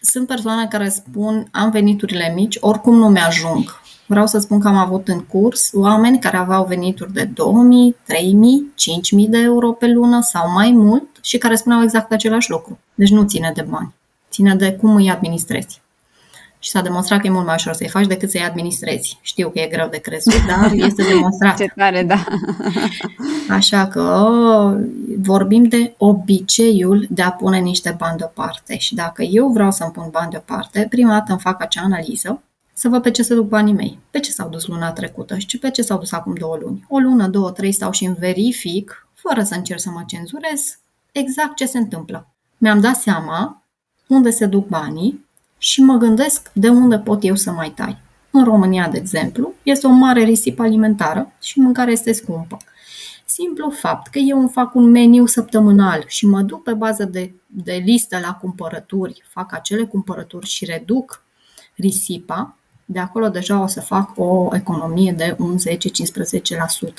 [0.02, 3.80] Sunt persoane care spun, am veniturile mici, oricum nu mi-ajung.
[4.06, 8.72] Vreau să spun că am avut în curs oameni care aveau venituri de 2000, 3000,
[8.76, 12.80] 5000 de euro pe lună sau mai mult și care spuneau exact același lucru.
[12.94, 13.94] Deci nu ține de bani,
[14.30, 15.82] ține de cum îi administrezi
[16.64, 19.18] și s-a demonstrat că e mult mai ușor să-i faci decât să-i administrezi.
[19.22, 21.58] Știu că e greu de crezut, dar este demonstrat.
[21.58, 22.24] Ce tare, da.
[23.58, 24.28] Așa că
[25.20, 28.78] vorbim de obiceiul de a pune niște bani deoparte.
[28.78, 32.42] Și dacă eu vreau să-mi pun bani deoparte, prima dată îmi fac acea analiză
[32.74, 35.58] să văd pe ce se duc banii mei, pe ce s-au dus luna trecută și
[35.58, 36.86] pe ce s-au dus acum două luni.
[36.90, 40.80] O lună, două, trei stau și îmi verific, fără să încerc să mă cenzurez,
[41.12, 42.28] exact ce se întâmplă.
[42.58, 43.64] Mi-am dat seama
[44.08, 45.26] unde se duc banii,
[45.64, 47.98] și mă gândesc de unde pot eu să mai tai.
[48.32, 52.58] În România, de exemplu, este o mare risipă alimentară și mâncarea este scumpă.
[53.26, 57.34] Simplu fapt că eu îmi fac un meniu săptămânal și mă duc pe bază de,
[57.48, 61.24] de listă la cumpărături, fac acele cumpărături și reduc
[61.76, 65.58] risipa, de acolo deja o să fac o economie de un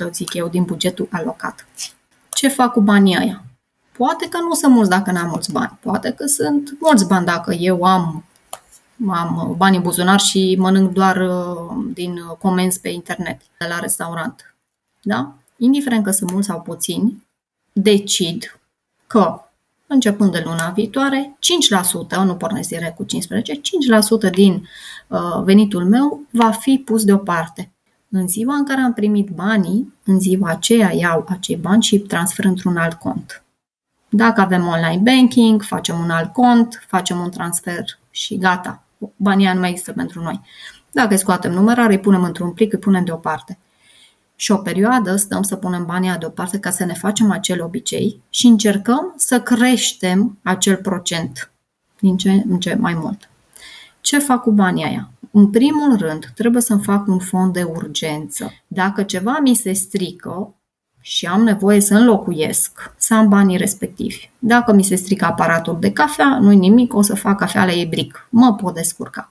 [0.08, 1.66] 10-15%, zic eu, din bugetul alocat.
[2.30, 3.44] Ce fac cu banii aia?
[3.96, 7.52] Poate că nu sunt mulți dacă n-am mulți bani, poate că sunt mulți bani dacă
[7.52, 8.24] eu am
[9.08, 14.54] am bani în buzunar și mănânc doar uh, din comenzi pe internet, de la restaurant.
[15.02, 15.34] Da?
[15.56, 17.22] Indiferent că sunt mulți sau puțini,
[17.72, 18.60] decid
[19.06, 19.40] că
[19.86, 21.38] începând de luna viitoare,
[22.14, 23.60] 5%, nu pornesc direct cu 15,
[24.28, 24.68] 5% din
[25.06, 27.72] uh, venitul meu va fi pus deoparte.
[28.08, 32.44] În ziua în care am primit banii, în ziua aceea iau acei bani și transfer
[32.44, 33.42] într-un alt cont.
[34.08, 38.82] Dacă avem online banking, facem un alt cont, facem un transfer și gata
[39.16, 40.40] banii nu mai există pentru noi.
[40.90, 43.58] Dacă îi scoatem numerare, îi punem într-un plic, îi punem deoparte.
[44.36, 48.46] Și o perioadă stăm să punem banii deoparte ca să ne facem acel obicei și
[48.46, 51.50] încercăm să creștem acel procent
[51.98, 53.30] din ce în ce mai mult.
[54.00, 55.10] Ce fac cu banii aia?
[55.30, 58.52] În primul rând, trebuie să-mi fac un fond de urgență.
[58.66, 60.54] Dacă ceva mi se strică,
[61.04, 64.30] și am nevoie să înlocuiesc, să am banii respectivi.
[64.38, 68.26] Dacă mi se strică aparatul de cafea, nu-i nimic, o să fac cafea la ebric.
[68.30, 69.30] Mă pot descurca.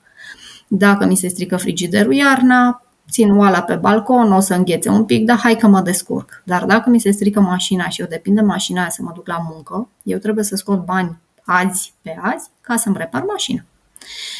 [0.68, 5.26] Dacă mi se strică frigiderul iarna, țin oala pe balcon, o să înghețe un pic,
[5.26, 6.42] dar hai că mă descurc.
[6.46, 9.28] Dar dacă mi se strică mașina și eu depind de mașina aia să mă duc
[9.28, 13.64] la muncă, eu trebuie să scot bani azi pe azi ca să-mi repar mașina.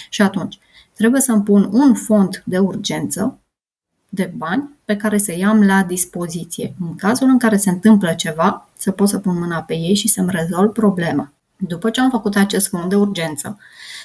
[0.10, 0.60] Și atunci,
[0.94, 3.40] trebuie să-mi pun un fond de urgență
[4.10, 6.74] de bani pe care să-i am la dispoziție.
[6.80, 10.08] În cazul în care se întâmplă ceva, să pot să pun mâna pe ei și
[10.08, 11.32] să-mi rezolv problema.
[11.58, 13.58] După ce am făcut acest fond de urgență,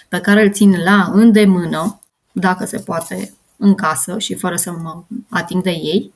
[0.08, 2.00] pe care îl țin la îndemână,
[2.32, 6.12] dacă se poate, în casă și fără să mă ating de ei,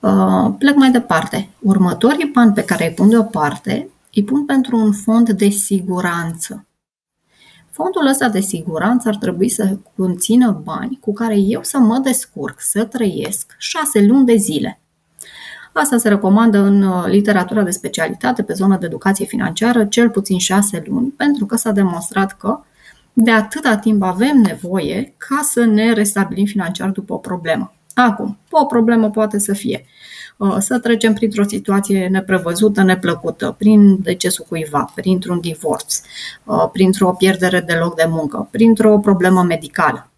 [0.00, 1.48] uh, plec mai departe.
[1.58, 6.65] Următorii bani pe care îi pun deoparte, îi pun pentru un fond de siguranță.
[7.76, 12.60] Fondul ăsta de siguranță ar trebui să conțină bani cu care eu să mă descurc,
[12.60, 14.80] să trăiesc șase luni de zile.
[15.72, 20.38] Asta se recomandă în uh, literatura de specialitate pe zona de educație financiară, cel puțin
[20.38, 22.60] șase luni, pentru că s-a demonstrat că
[23.12, 27.72] de atâta timp avem nevoie ca să ne restabilim financiar după o problemă.
[27.98, 29.86] Acum, o problemă poate să fie
[30.36, 36.00] Uh, să trecem printr-o situație neprevăzută, neplăcută, prin decesul cuiva, printr-un divorț,
[36.44, 40.10] uh, printr-o pierdere de loc de muncă, printr-o problemă medicală.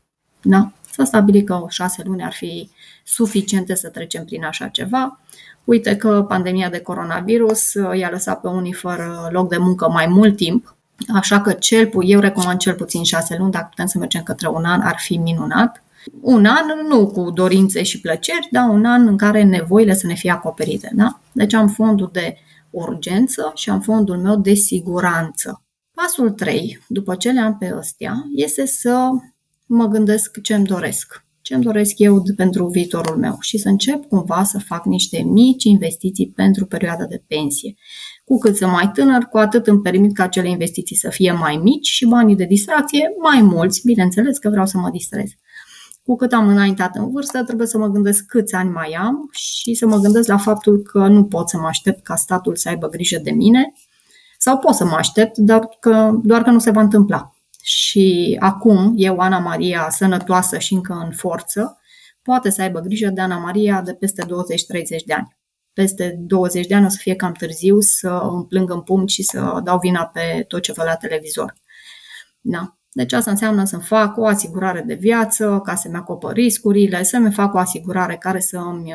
[0.42, 0.72] Da?
[0.90, 2.70] S-a stabilit că șase luni ar fi
[3.04, 5.20] suficiente să trecem prin așa ceva.
[5.64, 10.06] Uite că pandemia de coronavirus uh, i-a lăsat pe unii fără loc de muncă mai
[10.06, 10.76] mult timp,
[11.14, 14.64] așa că cel, eu recomand cel puțin șase luni, dacă putem să mergem către un
[14.64, 15.82] an, ar fi minunat.
[16.20, 20.14] Un an, nu cu dorințe și plăceri, dar un an în care nevoile să ne
[20.14, 20.90] fie acoperite.
[20.94, 21.20] Da?
[21.32, 22.36] Deci am fondul de
[22.70, 25.62] urgență și am fondul meu de siguranță.
[25.94, 29.08] Pasul 3, după ce le am pe ăstea, este să
[29.66, 31.26] mă gândesc ce îmi doresc.
[31.40, 35.64] Ce îmi doresc eu pentru viitorul meu și să încep cumva să fac niște mici
[35.64, 37.74] investiții pentru perioada de pensie.
[38.24, 41.56] Cu cât sunt mai tânăr, cu atât îmi permit ca acele investiții să fie mai
[41.56, 45.30] mici și banii de distracție mai mulți, bineînțeles că vreau să mă distrez.
[46.08, 49.74] Cu cât am înaintat în vârstă, trebuie să mă gândesc câți ani mai am și
[49.74, 52.88] să mă gândesc la faptul că nu pot să mă aștept ca statul să aibă
[52.88, 53.72] grijă de mine,
[54.38, 57.34] sau pot să mă aștept, dar că, doar că nu se va întâmpla.
[57.62, 61.78] Și acum, eu, Ana Maria, sănătoasă și încă în forță,
[62.22, 64.26] poate să aibă grijă de Ana Maria de peste 20-30
[65.06, 65.36] de ani.
[65.72, 69.22] Peste 20 de ani o să fie cam târziu să îmi plâng în pumn și
[69.22, 71.54] să dau vina pe tot ce văd la televizor.
[72.40, 72.77] Da.
[72.92, 77.54] Deci asta înseamnă să-mi fac o asigurare de viață ca să-mi acopăr riscurile, să-mi fac
[77.54, 78.94] o asigurare care să-mi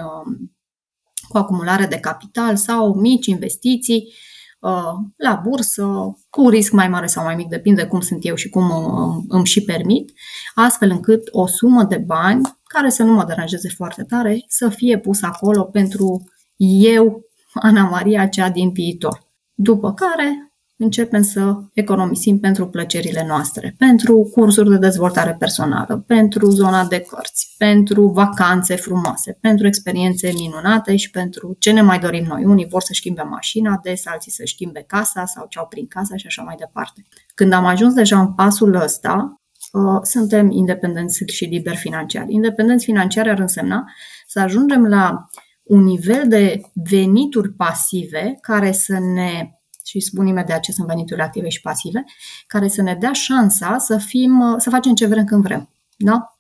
[1.28, 4.14] cu acumulare de capital sau mici investiții
[4.60, 8.50] uh, la bursă, cu risc mai mare sau mai mic, depinde cum sunt eu și
[8.50, 10.12] cum uh, îmi și permit,
[10.56, 15.00] astfel încât o sumă de bani, care să nu mă deranjeze foarte tare, să fie
[15.00, 16.24] pusă acolo pentru
[16.58, 19.32] eu, Ana Maria, cea din viitor.
[19.54, 20.53] După care
[20.84, 27.56] începem să economisim pentru plăcerile noastre, pentru cursuri de dezvoltare personală, pentru zona de cărți,
[27.58, 32.44] pentru vacanțe frumoase, pentru experiențe minunate și pentru ce ne mai dorim noi.
[32.46, 36.16] Unii vor să schimbe mașina, des alții să schimbe casa sau ce au prin casa
[36.16, 37.06] și așa mai departe.
[37.36, 39.42] Când am ajuns deja în pasul ăsta,
[39.72, 42.34] uh, suntem independenți și liberi financiari.
[42.34, 43.84] Independenți financiari ar însemna
[44.28, 45.28] să ajungem la
[45.64, 49.50] un nivel de venituri pasive care să ne
[49.84, 52.04] și spun imediat ce sunt veniturile active și pasive,
[52.48, 55.70] care să ne dea șansa să, fim, să facem ce vrem când vrem.
[55.98, 56.38] Da?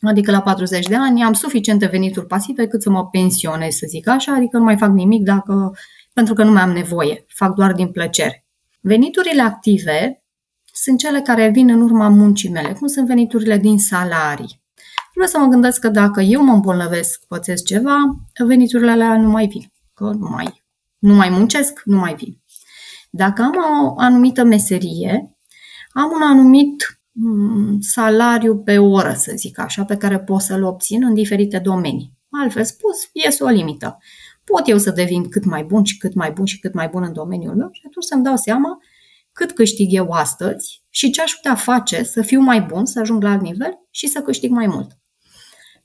[0.00, 4.08] Adică la 40 de ani am suficiente venituri pasive cât să mă pensionez, să zic
[4.08, 5.76] așa, adică nu mai fac nimic dacă,
[6.12, 8.46] pentru că nu mai am nevoie, fac doar din plăcere.
[8.80, 10.24] Veniturile active
[10.72, 14.60] sunt cele care vin în urma muncii mele, cum sunt veniturile din salarii.
[15.10, 17.96] Trebuie să mă gândesc că dacă eu mă îmbolnăvesc, pățesc ceva,
[18.38, 20.64] veniturile alea nu mai vin, că nu mai,
[20.98, 22.41] nu mai muncesc, nu mai vin.
[23.14, 25.36] Dacă am o anumită meserie,
[25.92, 31.04] am un anumit mm, salariu pe oră, să zic așa, pe care pot să-l obțin
[31.04, 32.12] în diferite domenii.
[32.30, 33.98] Altfel spus, este o limită.
[34.44, 37.02] Pot eu să devin cât mai bun și cât mai bun și cât mai bun
[37.02, 38.78] în domeniul meu și atunci să-mi dau seama
[39.32, 43.22] cât câștig eu astăzi și ce aș putea face să fiu mai bun, să ajung
[43.22, 44.98] la alt nivel și să câștig mai mult.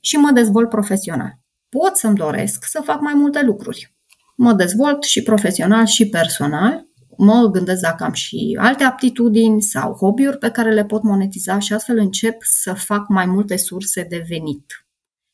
[0.00, 1.38] Și mă dezvolt profesional.
[1.68, 3.96] Pot să-mi doresc să fac mai multe lucruri.
[4.36, 6.87] Mă dezvolt și profesional și personal
[7.18, 11.72] mă gândesc dacă am și alte aptitudini sau hobby-uri pe care le pot monetiza și
[11.72, 14.86] astfel încep să fac mai multe surse de venit.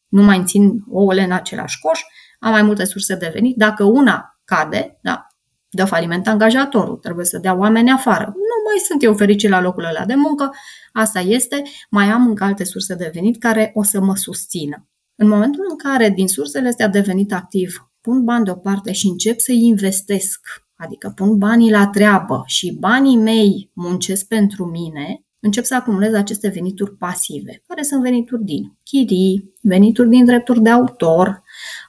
[0.09, 2.01] Nu mai țin ouăle în același coș,
[2.39, 3.57] am mai multe surse de venit.
[3.57, 5.27] Dacă una cade, da,
[5.71, 8.25] dă faliment angajatorul, trebuie să dea oameni afară.
[8.25, 10.55] Nu mai sunt eu fericit la locul ăla de muncă,
[10.93, 14.89] asta este, mai am încă alte surse de venit care o să mă susțină.
[15.17, 19.39] În momentul în care din sursele astea de venit activ pun bani deoparte și încep
[19.39, 25.75] să investesc adică pun banii la treabă și banii mei muncesc pentru mine, încep să
[25.75, 31.43] acumulez aceste venituri pasive, care sunt venituri din chirii, venituri din drepturi de autor,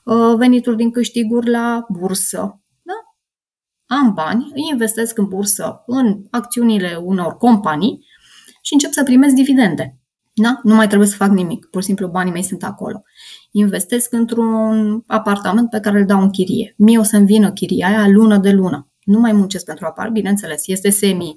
[0.03, 2.61] uh, venituri din câștiguri la bursă.
[2.81, 2.93] Da?
[3.95, 8.05] Am bani, îi investesc în bursă, în acțiunile unor companii
[8.61, 9.99] și încep să primesc dividende.
[10.33, 10.59] Da?
[10.63, 13.03] Nu mai trebuie să fac nimic, pur și simplu banii mei sunt acolo.
[13.57, 16.73] Investesc într-un apartament pe care îl dau în chirie.
[16.77, 18.89] Mie o să-mi vină chiria aia lună de lună.
[19.03, 21.35] Nu mai muncesc pentru apar, bineînțeles, este semi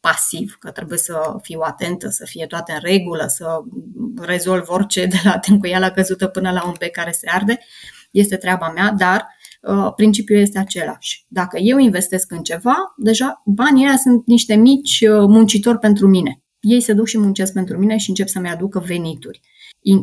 [0.00, 3.46] pasiv, că trebuie să fiu atentă, să fie toate în regulă, să
[4.20, 7.58] rezolv orice de la tencuiala căzută până la un pe care se arde.
[8.10, 9.26] Este treaba mea, dar
[9.62, 11.24] uh, principiul este același.
[11.28, 16.42] Dacă eu investesc în ceva, deja banii ăia sunt niște mici uh, muncitori pentru mine
[16.60, 19.40] ei se duc și muncesc pentru mine și încep să-mi aducă venituri.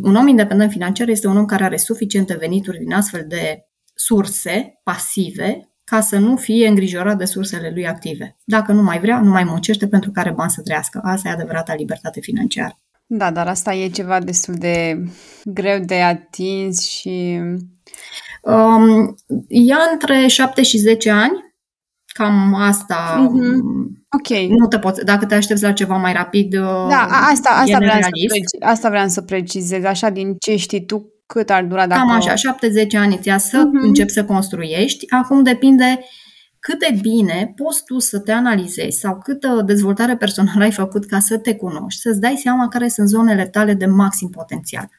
[0.04, 4.80] Un om independent financiar este un om care are suficiente venituri din astfel de surse
[4.84, 8.38] pasive ca să nu fie îngrijorat de sursele lui active.
[8.44, 11.02] Dacă nu mai vrea, nu mai muncește pentru care bani să trăiască.
[11.04, 12.80] Asta e adevărata libertate financiară.
[13.08, 15.04] Da, dar asta e ceva destul de
[15.44, 17.40] greu de atins și...
[18.42, 19.16] Um,
[19.48, 21.55] ea între 7 și 10 ani
[22.18, 23.28] Cam asta.
[23.28, 23.60] Mm-hmm.
[24.18, 24.38] Ok.
[24.48, 26.56] Nu te poți, dacă te aștepți la ceva mai rapid,
[26.90, 31.14] da, asta, asta, vreau să preci, asta vreau să precizez, așa din ce știi tu,
[31.26, 32.02] cât ar dura dacă...
[32.02, 33.86] Cam așa, 7-10 ani îți ia să mm-hmm.
[33.86, 35.06] începi să construiești.
[35.12, 36.00] Acum depinde
[36.60, 41.20] cât de bine poți tu să te analizezi sau câtă dezvoltare personală ai făcut ca
[41.20, 44.90] să te cunoști, să-ți dai seama care sunt zonele tale de maxim potențial.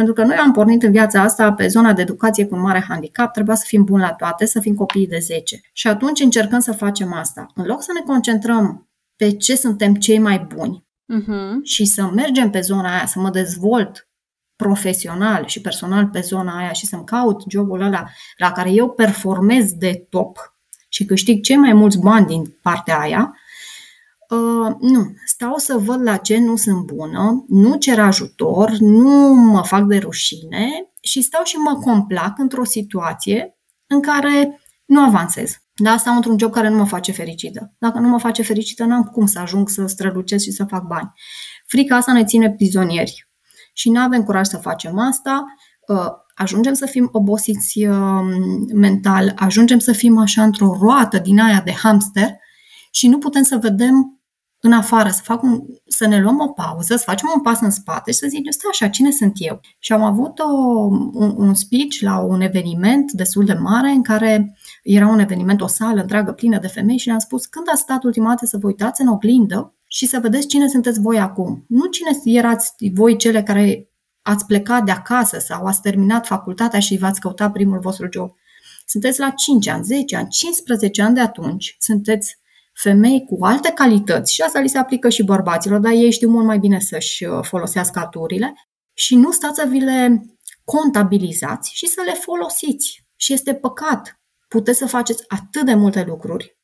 [0.00, 2.84] Pentru că noi am pornit în viața asta pe zona de educație cu un mare
[2.88, 5.60] handicap, trebuia să fim buni la toate, să fim copiii de 10.
[5.72, 7.46] Și atunci încercăm să facem asta.
[7.54, 10.84] În loc să ne concentrăm pe ce suntem cei mai buni,
[11.14, 11.62] uh-huh.
[11.62, 14.08] și să mergem pe zona aia, să mă dezvolt
[14.56, 19.72] profesional și personal pe zona aia și să-mi caut jobul ăla la care eu performez
[19.72, 20.54] de top
[20.88, 23.36] și câștig cei mai mulți bani din partea aia,
[24.30, 29.62] Uh, nu, stau să văd la ce nu sunt bună, nu cer ajutor, nu mă
[29.62, 30.68] fac de rușine
[31.00, 35.56] și stau și mă complac într-o situație în care nu avansez.
[35.74, 37.74] Da, stau într-un job care nu mă face fericită.
[37.78, 41.12] Dacă nu mă face fericită, n-am cum să ajung să strălucesc și să fac bani.
[41.66, 43.28] Frica asta ne ține prizonieri
[43.72, 45.44] și nu avem curaj să facem asta.
[45.88, 48.20] Uh, ajungem să fim obosiți uh,
[48.74, 52.28] mental, ajungem să fim așa într-o roată din aia de hamster
[52.90, 54.19] și nu putem să vedem
[54.60, 57.70] în afară, să, fac un, să ne luăm o pauză, să facem un pas în
[57.70, 59.60] spate și să zicem, stai așa, cine sunt eu?
[59.78, 60.52] Și am avut o,
[61.12, 65.66] un, un speech la un eveniment destul de mare în care era un eveniment, o
[65.66, 68.66] sală întreagă plină de femei și le-am spus, când ați stat ultima dată să vă
[68.66, 71.64] uitați în oglindă și să vedeți cine sunteți voi acum.
[71.68, 73.90] Nu cine erați voi cele care
[74.22, 78.30] ați plecat de acasă sau ați terminat facultatea și v-ați căutat primul vostru job.
[78.86, 82.39] Sunteți la 5 ani, 10 ani, 15 ani de atunci, sunteți
[82.82, 86.46] femei cu alte calități și asta li se aplică și bărbaților, dar ei știu mult
[86.46, 88.54] mai bine să-și uh, folosească aturile
[88.92, 90.24] și nu stați să vi le
[90.64, 93.04] contabilizați și să le folosiți.
[93.16, 94.20] Și este păcat.
[94.48, 96.58] Puteți să faceți atât de multe lucruri,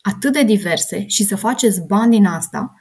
[0.00, 2.74] atât de diverse și să faceți bani din asta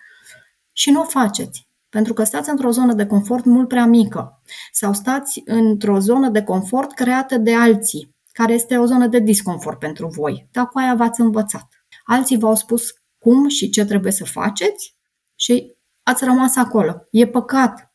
[0.72, 1.68] și nu o faceți.
[1.90, 6.44] Pentru că stați într-o zonă de confort mult prea mică sau stați într-o zonă de
[6.44, 10.96] confort creată de alții, care este o zonă de disconfort pentru voi, dar cu aia
[10.96, 11.73] v-ați învățat
[12.04, 14.95] alții v-au spus cum și ce trebuie să faceți
[15.36, 17.04] și ați rămas acolo.
[17.12, 17.93] E păcat.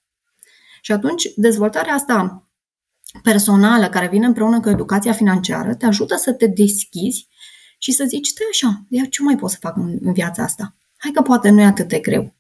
[0.81, 2.49] Și atunci, dezvoltarea asta
[3.23, 7.29] personală care vine împreună cu educația financiară te ajută să te deschizi
[7.79, 10.75] și să zici, stai așa, eu ce mai pot să fac în, în viața asta?
[10.97, 12.35] Hai că poate nu e atât de greu.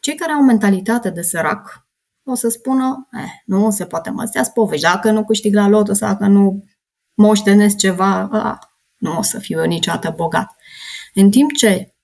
[0.00, 1.86] Cei care au mentalitate de sărac
[2.24, 5.92] o să spună, eh, nu se poate mă, stea povești, dacă nu câștig la lotă
[5.92, 6.64] sau dacă nu
[7.14, 8.58] moștenesc ceva, a,
[8.96, 10.56] nu o să fiu eu niciodată bogat.
[11.14, 11.94] În timp ce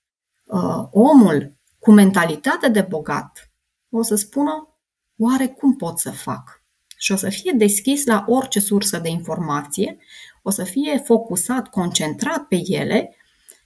[0.45, 3.51] uh, omul cu mentalitate de bogat
[3.89, 4.79] o să spună,
[5.17, 6.63] oare cum pot să fac?
[6.97, 9.97] Și o să fie deschis la orice sursă de informație,
[10.43, 13.15] o să fie focusat, concentrat pe ele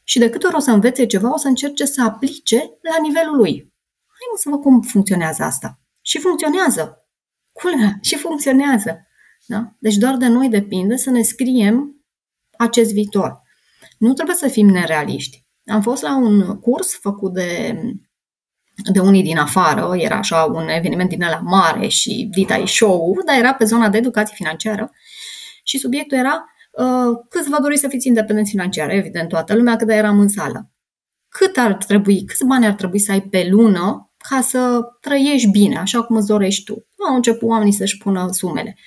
[0.04, 3.36] și de câte ori o să învețe ceva, o să încerce să aplice la nivelul
[3.36, 3.74] lui.
[4.08, 5.80] Hai să văd cum funcționează asta.
[6.02, 7.08] Și funcționează.
[7.52, 9.08] Culmea, și funcționează.
[9.46, 9.76] Da?
[9.80, 12.06] Deci doar de noi depinde să ne scriem
[12.58, 13.41] acest viitor.
[13.98, 15.46] Nu trebuie să fim nerealiști.
[15.66, 17.80] Am fost la un curs făcut de,
[18.92, 23.22] de unii din afară, era așa un eveniment din ăla mare și dita e show
[23.26, 24.92] dar era pe zona de educație financiară
[25.64, 29.90] și subiectul era uh, câți vă doriți să fiți independenți financiar, evident toată lumea, cât
[29.90, 30.72] eram în sală.
[31.30, 35.78] Cât ar trebui, câți bani ar trebui să ai pe lună ca să trăiești bine,
[35.78, 36.88] așa cum îți dorești tu.
[37.10, 38.78] Au început oamenii să-și pună sumele.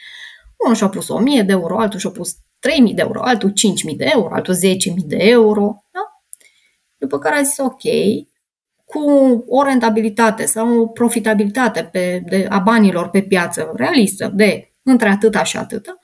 [0.56, 2.36] Unul și-a pus 1000 de euro, altul și-a pus
[2.88, 3.52] 3.000 de euro, altul
[3.90, 4.60] 5.000 de euro, altul 10.000
[5.06, 5.84] de euro.
[5.92, 6.00] Da?
[6.96, 7.82] După care a zis, ok,
[8.84, 9.00] cu
[9.46, 15.42] o rentabilitate sau o profitabilitate pe, de, a banilor pe piață realistă de între atâta
[15.42, 15.98] și atâta,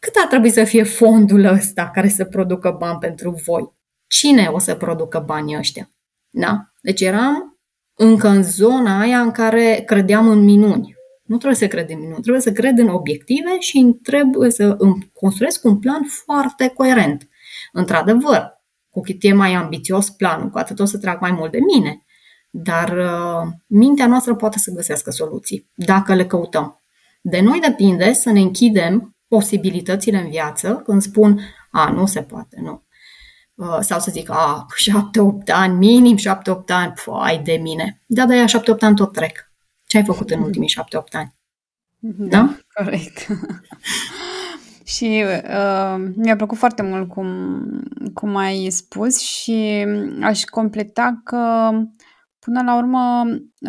[0.00, 3.72] cât ar trebui să fie fondul ăsta care să producă bani pentru voi?
[4.06, 5.90] Cine o să producă banii ăștia?
[6.30, 6.72] Da?
[6.80, 7.58] Deci eram
[7.94, 10.96] încă în zona aia în care credeam în minuni.
[11.28, 15.10] Nu trebuie să cred în minuni, trebuie să cred în obiective și trebuie să îmi
[15.12, 17.28] construiesc un plan foarte coerent.
[17.72, 21.58] Într-adevăr, cu cât e mai ambițios planul, cu atât o să trag mai mult de
[21.58, 22.04] mine.
[22.50, 26.82] Dar uh, mintea noastră poate să găsească soluții, dacă le căutăm.
[27.20, 32.58] De noi depinde să ne închidem posibilitățile în viață când spun, a, nu se poate,
[32.60, 32.82] nu.
[33.54, 34.66] Uh, sau să zic, a,
[35.44, 36.20] 7-8 ani, minim 7-8
[36.66, 38.02] ani, ai de mine.
[38.06, 39.47] Da, dar 7-8 ani tot trec.
[39.88, 41.34] Ce ai făcut în ultimii șapte-opt ani?
[41.98, 42.26] Da?
[42.26, 42.56] da?
[42.72, 43.26] Corect.
[44.94, 47.28] și uh, mi-a plăcut foarte mult cum,
[48.14, 49.86] cum ai spus și
[50.20, 51.70] aș completa că
[52.38, 53.24] până la urmă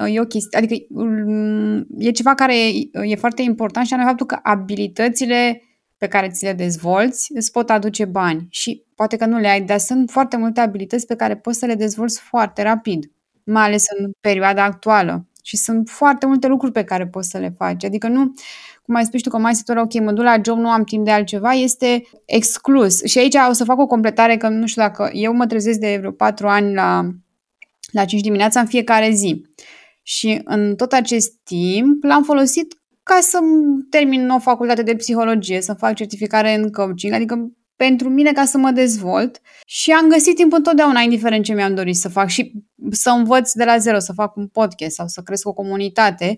[0.08, 2.56] e o chestie, adică um, e ceva care
[2.92, 5.62] e foarte important și anume faptul că abilitățile
[5.98, 9.62] pe care ți le dezvolți îți pot aduce bani și poate că nu le ai,
[9.62, 13.12] dar sunt foarte multe abilități pe care poți să le dezvolți foarte rapid,
[13.44, 15.29] mai ales în perioada actuală.
[15.50, 17.84] Și sunt foarte multe lucruri pe care poți să le faci.
[17.84, 18.34] Adică nu,
[18.84, 21.06] cum ai spus tu că mai este ok, mă duc la job, nu am timp
[21.06, 23.04] de altceva, este exclus.
[23.04, 25.98] Și aici o să fac o completare că nu știu dacă eu mă trezesc de
[26.00, 27.10] vreo 4 ani la,
[27.92, 29.46] la 5 dimineața în fiecare zi.
[30.04, 32.74] Și în tot acest timp l-am folosit
[33.04, 33.38] ca să
[33.90, 37.52] termin o facultate de psihologie, să fac certificare în coaching, adică
[37.86, 41.96] pentru mine ca să mă dezvolt și am găsit timp întotdeauna, indiferent ce mi-am dorit
[41.96, 42.52] să fac și
[42.92, 46.38] să învăț de la zero, să fac un podcast sau să cresc o comunitate,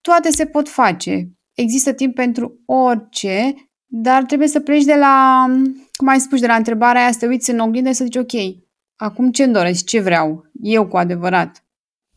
[0.00, 1.28] toate se pot face.
[1.54, 3.54] Există timp pentru orice,
[3.86, 5.46] dar trebuie să pleci de la,
[5.96, 8.16] cum ai spus, de la întrebarea aia, să te uiți în oglindă și să zici,
[8.16, 8.32] ok,
[8.96, 11.64] acum ce-mi doresc, ce vreau, eu cu adevărat.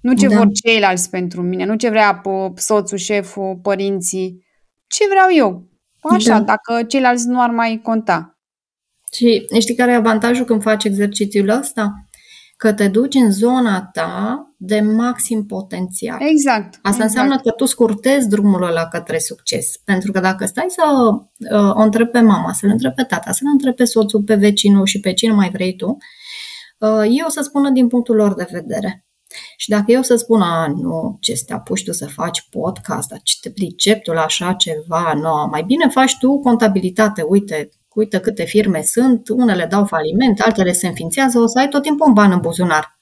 [0.02, 0.36] Nu ce da.
[0.36, 2.22] vor ceilalți pentru mine, nu ce vrea
[2.56, 4.46] soțul, șeful, părinții,
[4.88, 5.70] ce vreau eu.
[6.02, 6.44] Așa, da.
[6.44, 8.31] dacă ceilalți nu ar mai conta.
[9.12, 12.06] Și știi care e avantajul când faci exercițiul ăsta?
[12.58, 16.18] Că te duci în zona ta de maxim potențial.
[16.22, 16.66] Exact.
[16.66, 17.02] Asta exact.
[17.02, 19.78] înseamnă că tu scurtezi drumul ăla către succes.
[19.86, 20.84] Pentru că dacă stai să
[21.56, 24.86] uh, o întrebi pe mama, să-l întrebi pe tata, să-l întrebi pe soțul, pe vecinul
[24.86, 25.98] și pe cine mai vrei tu,
[26.78, 29.06] uh, ei o să spună din punctul lor de vedere.
[29.58, 33.36] Și dacă eu să spun, a, nu, ce te apuci tu să faci podcast, ce
[33.42, 37.70] te pricep tu la așa ceva, nu, mai bine faci tu contabilitate, uite,
[38.00, 42.08] uite câte firme sunt, unele dau faliment, altele se înființează, o să ai tot timpul
[42.08, 43.00] un ban în buzunar.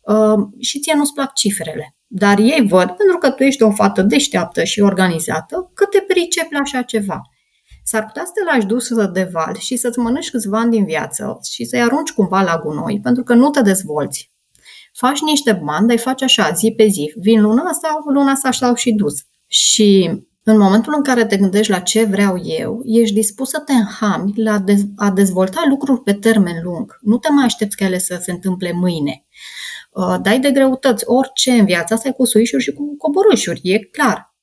[0.00, 1.96] Uh, și ție nu-ți plac cifrele.
[2.06, 6.54] Dar ei văd, pentru că tu ești o fată deșteaptă și organizată, că te pricepi
[6.54, 7.20] la așa ceva.
[7.84, 11.38] S-ar putea să te lași dus de val și să-ți mănânci câțiva ani din viață
[11.50, 14.30] și să-i arunci cumva la gunoi, pentru că nu te dezvolți.
[14.92, 17.12] Faci niște bani, dar îi faci așa, zi pe zi.
[17.16, 19.14] Vin luna asta, luna asta și și dus.
[19.46, 20.10] Și
[20.44, 24.32] în momentul în care te gândești la ce vreau eu, ești dispus să te înhami
[24.36, 26.98] la dez- a dezvolta lucruri pe termen lung.
[27.00, 29.26] Nu te mai aștepți ca ele să se întâmple mâine.
[29.90, 33.78] Uh, dai de greutăți orice în viața asta e cu suișuri și cu coborâșuri, e
[33.78, 34.34] clar.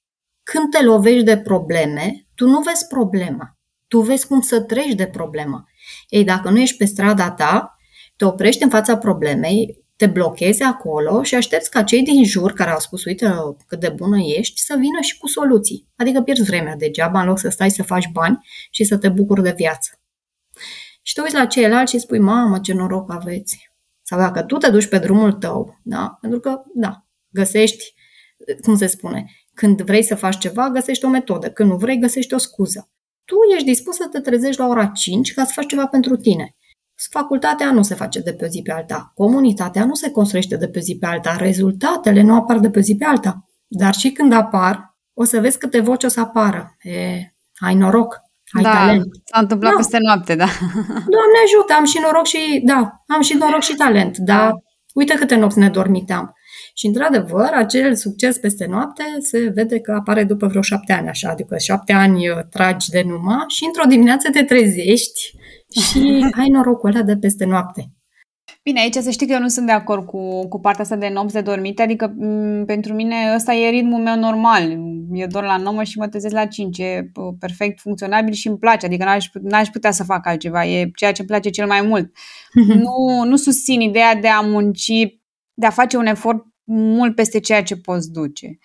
[0.43, 3.57] Când te lovești de probleme, tu nu vezi problema.
[3.87, 5.63] Tu vezi cum să treci de problemă.
[6.09, 7.77] Ei, dacă nu ești pe strada ta,
[8.15, 12.69] te oprești în fața problemei, te blochezi acolo și aștepți ca cei din jur care
[12.69, 13.33] au spus, uite
[13.67, 15.87] cât de bună ești, să vină și cu soluții.
[15.95, 18.37] Adică pierzi vremea degeaba în loc să stai să faci bani
[18.71, 20.01] și să te bucuri de viață.
[21.01, 23.71] Și te uiți la ceilalți și spui, mamă, ce noroc aveți.
[24.01, 27.93] Sau dacă tu te duci pe drumul tău, da, pentru că, da, găsești,
[28.61, 31.51] cum se spune, când vrei să faci ceva, găsești o metodă.
[31.51, 32.89] Când nu vrei, găsești o scuză.
[33.25, 36.55] Tu ești dispus să te trezești la ora 5 ca să faci ceva pentru tine.
[37.09, 39.11] Facultatea nu se face de pe o zi pe alta.
[39.15, 41.35] Comunitatea nu se construiește de pe zi pe alta.
[41.35, 43.49] Rezultatele nu apar de pe zi pe alta.
[43.67, 46.75] Dar și când apar, o să vezi câte voci o să apară.
[46.81, 46.93] E,
[47.59, 48.21] ai noroc,
[48.57, 49.05] ai da, talent.
[49.25, 49.77] s-a întâmplat da.
[49.77, 50.45] peste noapte, da.
[51.15, 54.53] Doamne ajută, am și noroc și, da, am și noroc și talent, dar
[54.93, 56.33] uite câte nopți nedormiteam.
[56.73, 61.29] Și, într-adevăr, acel succes peste noapte se vede că apare după vreo șapte ani, așa,
[61.29, 65.37] adică șapte ani uh, tragi de numă și într-o dimineață te trezești
[65.69, 67.91] și ai norocul ăla de peste noapte.
[68.63, 71.09] Bine, aici să știi că eu nu sunt de acord cu, cu partea asta de
[71.09, 74.71] nopți de dormite, adică m- mm, pentru mine ăsta e ritmul meu normal.
[75.13, 78.85] Eu dorm la 9 și mă trezesc la 5, e perfect funcționabil și îmi place,
[78.85, 82.11] adică n-aș, n-aș putea să fac altceva, e ceea ce îmi place cel mai mult.
[82.83, 85.17] nu, nu susțin ideea de a munci,
[85.53, 88.57] de a face un efort mult peste ceea ce poți duce.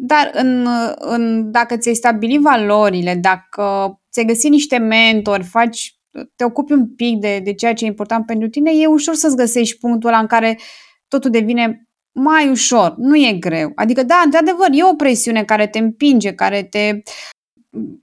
[0.00, 0.66] Dar în,
[0.98, 5.97] în, dacă ți-ai stabilit valorile, dacă ți-ai găsit niște mentori, faci
[6.36, 9.36] te ocupi un pic de, de ceea ce e important pentru tine, e ușor să-ți
[9.36, 10.58] găsești punctul ăla în care
[11.08, 13.72] totul devine mai ușor, nu e greu.
[13.74, 17.02] Adică, da, într-adevăr, e o presiune care te împinge, care te...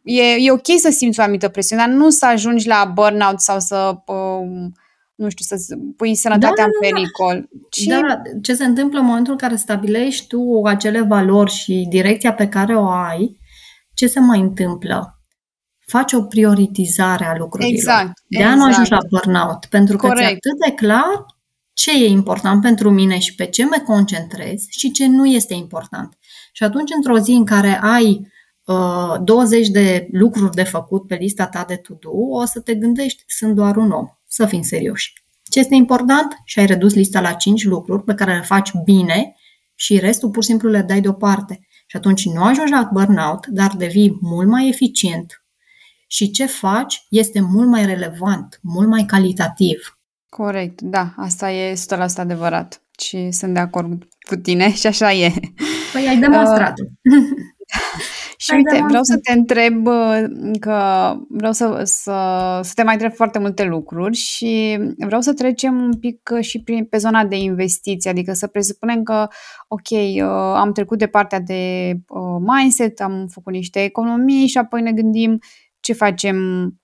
[0.03, 3.59] E, e ok să simți o anumită presiune, dar nu să ajungi la burnout sau
[3.59, 4.69] să, uh,
[5.15, 6.95] nu știu, să pui sănătatea da, în da, da.
[6.95, 7.49] pericol.
[7.69, 7.83] Ci...
[7.83, 12.47] Da, ce se întâmplă în momentul în care stabilești tu acele valori și direcția pe
[12.47, 13.39] care o ai,
[13.93, 15.14] ce se mai întâmplă?
[15.85, 17.73] Faci o prioritizare a lucrurilor.
[17.73, 18.13] Exact.
[18.27, 18.57] De a exact.
[18.57, 19.65] nu ajungi la burnout.
[19.65, 20.27] Pentru că Corect.
[20.27, 21.25] ți atât de clar
[21.73, 26.17] ce e important pentru mine și pe ce mă concentrez și ce nu este important.
[26.53, 28.31] Și atunci, într-o zi în care ai
[28.65, 33.23] uh, 20 de lucruri de făcut pe lista ta de to-do, o să te gândești,
[33.27, 35.13] sunt doar un om, să fim serioși.
[35.49, 36.37] Ce este important?
[36.43, 39.35] Și ai redus lista la 5 lucruri pe care le faci bine
[39.75, 41.67] și restul pur și simplu le dai deoparte.
[41.87, 45.44] Și atunci nu ajungi la burnout, dar devii mult mai eficient,
[46.07, 49.99] și ce faci este mult mai relevant, mult mai calitativ.
[50.29, 51.75] Corect, da, asta e 100%
[52.15, 55.33] adevărat și sunt de acord cu tine și așa e.
[55.93, 56.85] Păi ai demonstrat uh,
[58.37, 58.89] Și ai uite, demonstrat.
[58.89, 63.63] vreau să te întreb uh, că vreau să, să, să te mai întreb foarte multe
[63.63, 68.47] lucruri și vreau să trecem un pic și prin, pe zona de investiții, adică să
[68.47, 69.27] presupunem că,
[69.67, 70.21] ok, uh,
[70.55, 75.39] am trecut de partea de uh, mindset, am făcut niște economii și apoi ne gândim
[75.85, 76.37] ce facem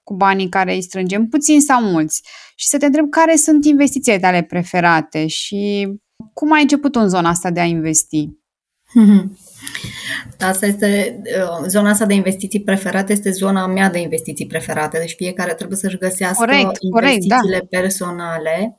[0.04, 2.22] cu banii care îi strângem, puțin sau mulți.
[2.56, 5.88] Și să te întreb care sunt investițiile tale preferate și
[6.34, 8.30] cum ai început în zona asta de a investi?
[10.39, 14.97] Asta este uh, zona asta de investiții preferate, este zona mea de investiții preferate.
[14.97, 17.80] Deci fiecare trebuie să-și găsească corect, investițiile corect, da.
[17.80, 18.78] personale.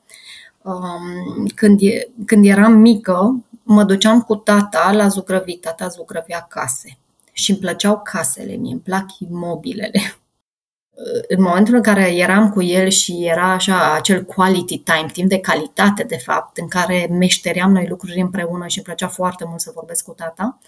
[0.62, 5.60] Um, când, e, când eram mică, mă duceam cu tata la zugrăvit.
[5.60, 6.98] Tata zugrăvea case
[7.32, 10.00] și îmi plăceau casele, mie îmi plac imobilele.
[11.28, 15.38] În momentul în care eram cu el și era așa acel quality time, timp de
[15.38, 19.72] calitate, de fapt, în care meșteream noi lucruri împreună și îmi plăcea foarte mult să
[19.74, 20.58] vorbesc cu tata,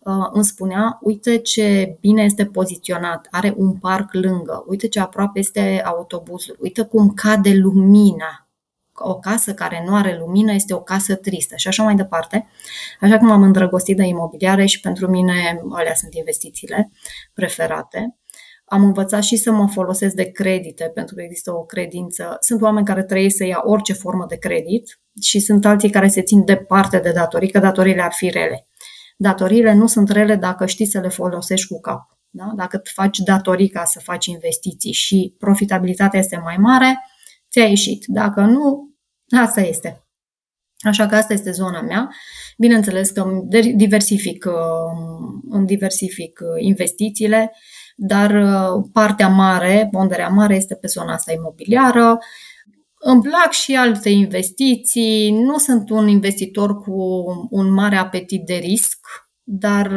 [0.00, 5.38] uh, îmi spunea, uite ce bine este poziționat, are un parc lângă, uite ce aproape
[5.38, 8.45] este autobuzul, uite cum cade lumina
[8.98, 12.46] o casă care nu are lumină este o casă tristă și așa mai departe.
[13.00, 16.90] Așa cum am îndrăgostit de imobiliare și pentru mine alea sunt investițiile
[17.34, 18.16] preferate.
[18.64, 22.36] Am învățat și să mă folosesc de credite, pentru că există o credință.
[22.40, 26.22] Sunt oameni care trăiesc să ia orice formă de credit și sunt alții care se
[26.22, 28.68] țin departe de datorii, că datoriile ar fi rele.
[29.16, 32.18] Datoriile nu sunt rele dacă știi să le folosești cu cap.
[32.30, 32.52] Da?
[32.56, 36.98] Dacă faci datorii ca să faci investiții și profitabilitatea este mai mare,
[37.50, 38.04] ți-a ieșit.
[38.06, 38.85] Dacă nu,
[39.30, 40.06] asta este.
[40.78, 42.10] Așa că asta este zona mea.
[42.58, 43.42] Bineînțeles că îmi
[43.74, 44.52] diversific, uh,
[45.48, 47.52] îmi diversific uh, investițiile,
[47.96, 52.18] dar uh, partea mare, ponderea mare este pe zona asta imobiliară.
[52.98, 55.30] Îmi plac și alte investiții.
[55.30, 58.98] Nu sunt un investitor cu un mare apetit de risc,
[59.42, 59.90] dar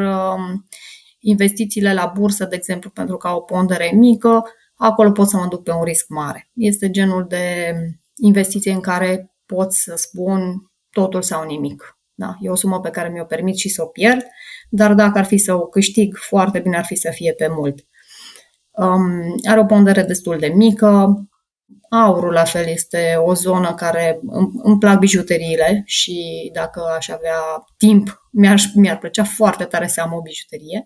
[1.19, 4.43] investițiile la bursă, de exemplu, pentru că au o pondere mică,
[4.75, 6.49] acolo pot să mă duc pe un risc mare.
[6.53, 7.73] Este genul de
[8.21, 11.97] investiție în care pot să spun totul sau nimic.
[12.13, 14.25] Da, e o sumă pe care mi-o permit și să o pierd,
[14.69, 17.87] dar dacă ar fi să o câștig, foarte bine ar fi să fie pe mult.
[18.71, 21.13] Um, are o pondere destul de mică,
[21.89, 27.39] aurul la fel este o zonă care îmi, îmi plac bijuteriile și dacă aș avea
[27.77, 30.83] timp, mi-ar, mi-ar plăcea foarte tare să am o bijuterie.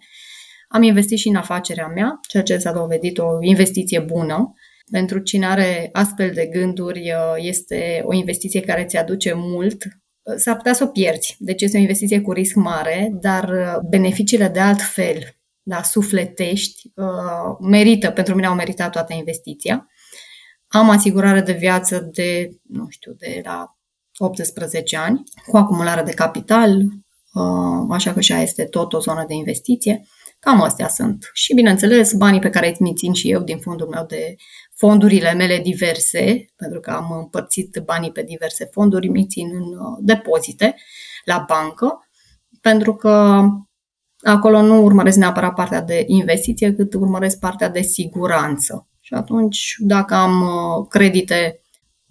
[0.67, 4.53] Am investit și în afacerea mea, ceea ce s-a dovedit o investiție bună.
[4.91, 9.83] Pentru cine are astfel de gânduri, uh, este o investiție care ți aduce mult.
[9.83, 13.89] Uh, s-ar putea să o pierzi, deci este o investiție cu risc mare, dar uh,
[13.89, 16.91] beneficiile de alt fel, da, sufletești,
[17.59, 19.87] merită, pentru mine au meritat toată investiția.
[20.67, 23.77] Am asigurare de viață de, nu știu, de la
[24.17, 26.81] 18 ani, cu acumulare de capital,
[27.89, 30.07] așa că și este tot o zonă de investiție.
[30.43, 31.29] Cam astea sunt.
[31.33, 34.35] Și, bineînțeles, banii pe care îi țin și eu din fondul meu de
[34.75, 39.97] fondurile mele diverse, pentru că am împărțit banii pe diverse fonduri, mi țin în uh,
[39.99, 40.75] depozite
[41.25, 42.07] la bancă,
[42.61, 43.43] pentru că
[44.21, 48.87] acolo nu urmăresc neapărat partea de investiție, cât urmăresc partea de siguranță.
[48.99, 51.61] Și atunci, dacă am uh, credite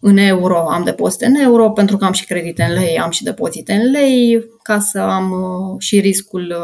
[0.01, 3.23] în euro, am depozite în euro, pentru că am și credite în lei, am și
[3.23, 6.57] depozite în lei, ca să am uh, și riscul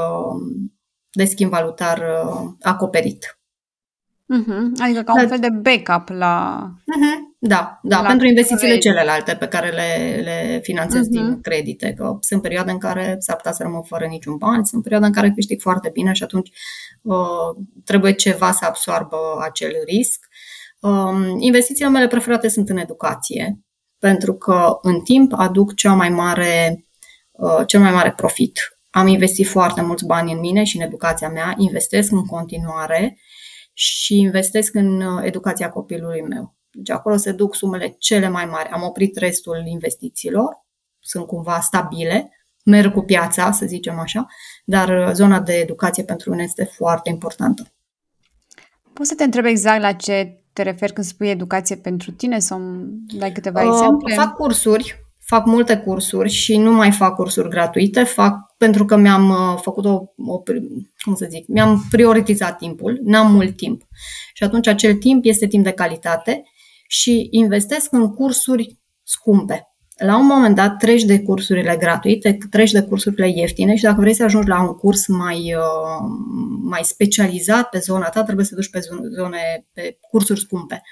[1.18, 3.38] de schimb valutar uh, acoperit.
[4.36, 4.82] Uh-huh.
[4.82, 5.28] Adică ca un da.
[5.28, 6.66] fel de backup la...
[6.74, 7.26] Uh-huh.
[7.38, 8.90] Da, da, la pentru investițiile credit.
[8.90, 11.10] celelalte pe care le, le finanțez uh-huh.
[11.10, 11.92] din credite.
[11.96, 15.12] Că sunt perioade în care s-ar putea să rămân fără niciun bani, sunt perioade în
[15.12, 16.50] care câștig foarte bine și atunci
[17.02, 20.26] uh, trebuie ceva să absorbă acel risc.
[20.80, 23.58] Uh, investițiile mele preferate sunt în educație,
[23.98, 26.86] pentru că în timp aduc cea mai mare,
[27.30, 31.28] uh, cel mai mare profit am investit foarte mulți bani în mine și în educația
[31.28, 33.18] mea, investesc în continuare
[33.72, 36.54] și investesc în uh, educația copilului meu.
[36.70, 38.68] Deci acolo se duc sumele cele mai mari.
[38.68, 40.64] Am oprit restul investițiilor,
[40.98, 42.32] sunt cumva stabile,
[42.64, 44.26] merg cu piața, să zicem așa,
[44.64, 47.72] dar uh, zona de educație pentru mine este foarte importantă.
[48.92, 52.60] Poți să te întreb exact la ce te referi când spui educație pentru tine sau
[53.06, 54.14] dai câteva uh, exemple?
[54.14, 59.28] Fac cursuri fac multe cursuri și nu mai fac cursuri gratuite, fac pentru că mi-am
[59.30, 60.42] uh, făcut o, o
[61.04, 63.82] cum să zic, mi-am prioritizat timpul, n-am mult timp.
[64.34, 66.42] Și atunci acel timp este timp de calitate
[66.86, 69.68] și investesc în cursuri scumpe.
[69.96, 74.14] La un moment dat treci de cursurile gratuite, treci de cursurile ieftine și dacă vrei
[74.14, 76.08] să ajungi la un curs mai, uh,
[76.62, 78.80] mai specializat pe zona ta, trebuie să duci pe
[79.16, 80.82] zone, pe cursuri scumpe.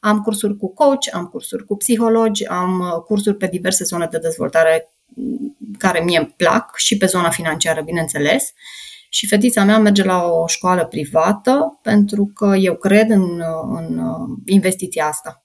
[0.00, 4.18] Am cursuri cu coach, am cursuri cu psihologi, am uh, cursuri pe diverse zone de
[4.18, 8.52] dezvoltare mm, care mie îmi plac și pe zona financiară, bineînțeles.
[9.08, 13.98] Și fetița mea merge la o școală privată pentru că eu cred în, uh, în
[13.98, 15.44] uh, investiția asta.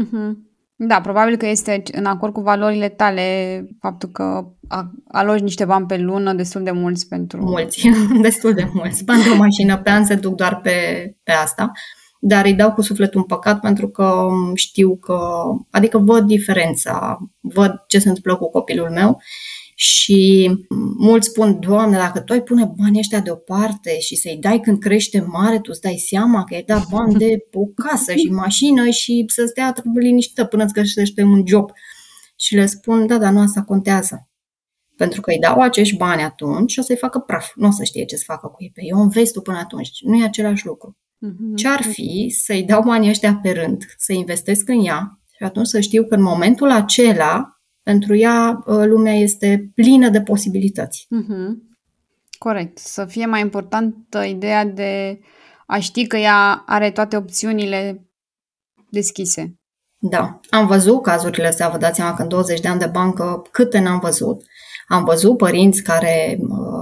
[0.00, 0.50] Mm-hmm.
[0.76, 4.44] Da, probabil că este în acord cu valorile tale faptul că
[5.08, 7.42] alogi niște bani pe lună, destul de mulți pentru...
[7.42, 7.88] Mulți,
[8.22, 9.04] destul de mulți.
[9.04, 10.70] Bani de o mașină pe an se duc doar pe,
[11.22, 11.72] pe asta
[12.24, 15.18] dar îi dau cu sufletul în păcat pentru că știu că,
[15.70, 19.20] adică văd diferența, văd ce se întâmplă cu copilul meu
[19.74, 20.50] Și
[20.98, 25.20] mulți spun, Doamne, dacă tu ai pune banii ăștia deoparte și să-i dai când crește
[25.20, 29.24] mare, tu îți dai seama că ai dat bani de o casă și mașină și
[29.26, 31.70] să stea liniștită până îți găsește un job.
[32.36, 34.28] Și le spun, da, dar nu asta contează.
[34.96, 37.52] Pentru că îi dau acești bani atunci și o să-i facă praf.
[37.54, 38.70] Nu o să știe ce să facă cu ei.
[38.74, 39.90] Pe eu înveți tu până atunci.
[40.00, 40.96] Nu e același lucru.
[41.26, 41.54] Mm-hmm.
[41.54, 45.66] Ce ar fi să-i dau banii ăștia pe rând, să investesc în ea și atunci
[45.66, 51.06] să știu că în momentul acela, pentru ea, ă, lumea este plină de posibilități.
[51.06, 51.70] Mm-hmm.
[52.38, 52.78] Corect.
[52.78, 55.20] Să fie mai importantă ideea de
[55.66, 58.06] a ști că ea are toate opțiunile
[58.90, 59.56] deschise.
[59.98, 63.42] Da, am văzut cazurile astea, vă dați seama că în 20 de ani de bancă
[63.50, 64.44] câte n-am văzut.
[64.92, 66.38] Am văzut părinți care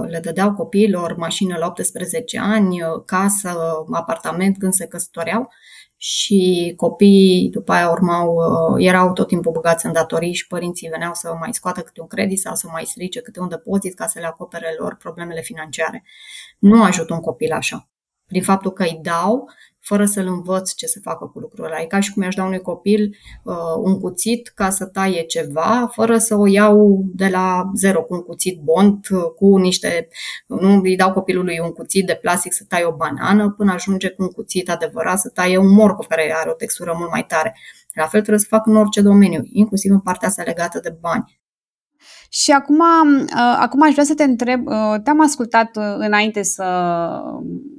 [0.07, 3.57] le dădeau copiilor mașină la 18 ani, casă,
[3.91, 5.49] apartament când se căsătoreau
[5.97, 8.35] și copiii după aia urmau,
[8.77, 12.39] erau tot timpul băgați în datorii și părinții veneau să mai scoată câte un credit
[12.39, 16.03] sau să mai strice câte un depozit ca să le acopere lor problemele financiare.
[16.59, 17.89] Nu ajută un copil așa.
[18.31, 21.81] Prin faptul că îi dau, fără să-l învăț ce să facă cu lucrul ăla.
[21.81, 25.89] E ca și cum i-aș da unui copil uh, un cuțit ca să taie ceva,
[25.93, 30.07] fără să o iau de la zero cu un cuțit bond, uh, cu niște...
[30.47, 34.21] Nu îi dau copilului un cuțit de plastic să taie o banană, până ajunge cu
[34.21, 37.57] un cuțit adevărat să taie un morcov care are o textură mult mai tare.
[37.93, 41.40] La fel trebuie să fac în orice domeniu, inclusiv în partea asta legată de bani.
[42.33, 46.63] Și acum, uh, acum aș vrea să te întreb, uh, te-am ascultat uh, înainte să,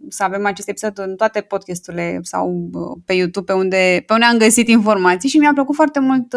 [0.08, 2.70] să avem acest episod în toate podcasturile sau
[3.04, 6.34] pe YouTube, pe unde, pe unde am găsit informații și mi-a plăcut foarte mult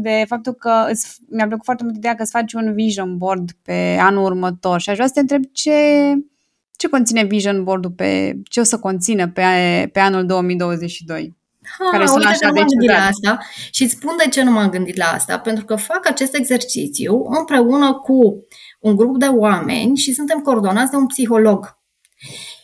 [0.00, 3.50] de faptul că îți, mi-a plăcut foarte mult ideea că îți faci un vision board
[3.62, 5.78] pe anul următor și aș vrea să te întreb ce,
[6.76, 9.42] ce conține vision board-ul pe, ce o să conțină pe,
[9.92, 11.38] pe anul 2022?
[11.78, 13.00] Ha, care sunt așa de ciudate.
[13.00, 13.38] La asta
[13.70, 15.38] și îți spun de ce nu m-am gândit la asta.
[15.38, 18.46] Pentru că fac acest exercițiu împreună cu
[18.80, 21.78] un grup de oameni și suntem coordonați de un psiholog.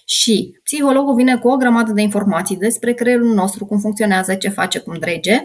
[0.08, 4.78] Și psihologul vine cu o grămadă de informații despre creierul nostru, cum funcționează, ce face,
[4.78, 5.40] cum drege,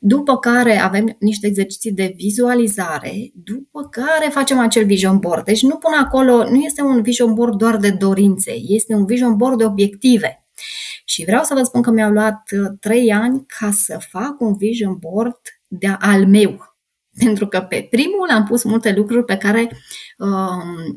[0.00, 5.44] după care avem niște exerciții de vizualizare, după care facem acel vision board.
[5.44, 9.36] Deci nu pun acolo, nu este un vision board doar de dorințe, este un vision
[9.36, 10.41] board de obiective.
[11.04, 14.56] Și vreau să vă spun că mi-au luat uh, trei ani ca să fac un
[14.56, 16.70] vision board de al meu.
[17.24, 19.70] Pentru că pe primul am pus multe lucruri pe care
[20.18, 20.28] uh,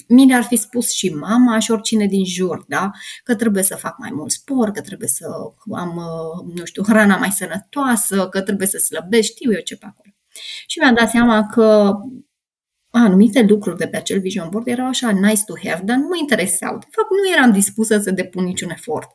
[0.07, 2.91] mine ar fi spus și mama și oricine din jur, da?
[3.23, 5.25] Că trebuie să fac mai mult sport, că trebuie să
[5.75, 9.85] am, uh, nu știu, hrana mai sănătoasă, că trebuie să slăbesc, știu eu ce pe
[9.85, 10.09] acolo.
[10.67, 11.93] Și mi-am dat seama că
[12.89, 16.17] anumite lucruri de pe acel vision board erau așa nice to have, dar nu mă
[16.19, 16.77] interesau.
[16.77, 19.09] De fapt, nu eram dispusă să depun niciun efort.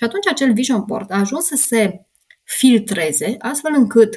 [0.00, 2.06] Și atunci acel vision board a ajuns să se
[2.44, 4.14] filtreze astfel încât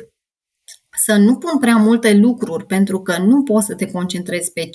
[0.98, 4.70] să nu pun prea multe lucruri pentru că nu poți să te concentrezi pe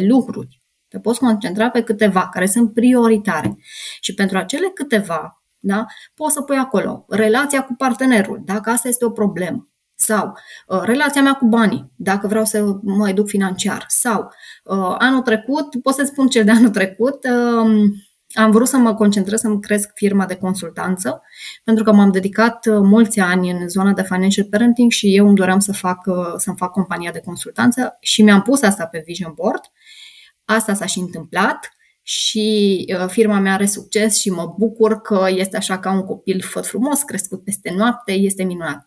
[0.00, 0.60] 5-6 lucruri.
[0.88, 3.56] Te poți concentra pe câteva care sunt prioritare.
[4.00, 9.04] Și pentru acele câteva, da, poți să pui acolo relația cu partenerul, dacă asta este
[9.04, 9.68] o problemă.
[9.94, 10.32] Sau
[10.66, 13.84] uh, relația mea cu banii, dacă vreau să mă educ financiar.
[13.88, 14.32] Sau
[14.64, 17.90] uh, anul trecut, pot să spun cel de anul trecut, uh,
[18.38, 21.22] am vrut să mă concentrez să-mi cresc firma de consultanță,
[21.64, 25.36] pentru că m-am dedicat uh, mulți ani în zona de financial parenting și eu îmi
[25.36, 29.32] doream să fac, uh, să-mi fac compania de consultanță și mi-am pus asta pe vision
[29.34, 29.60] board.
[30.44, 31.72] Asta s-a și întâmplat
[32.02, 36.40] și uh, firma mea are succes și mă bucur că este așa ca un copil
[36.42, 38.84] făt frumos, crescut peste noapte, este minunat.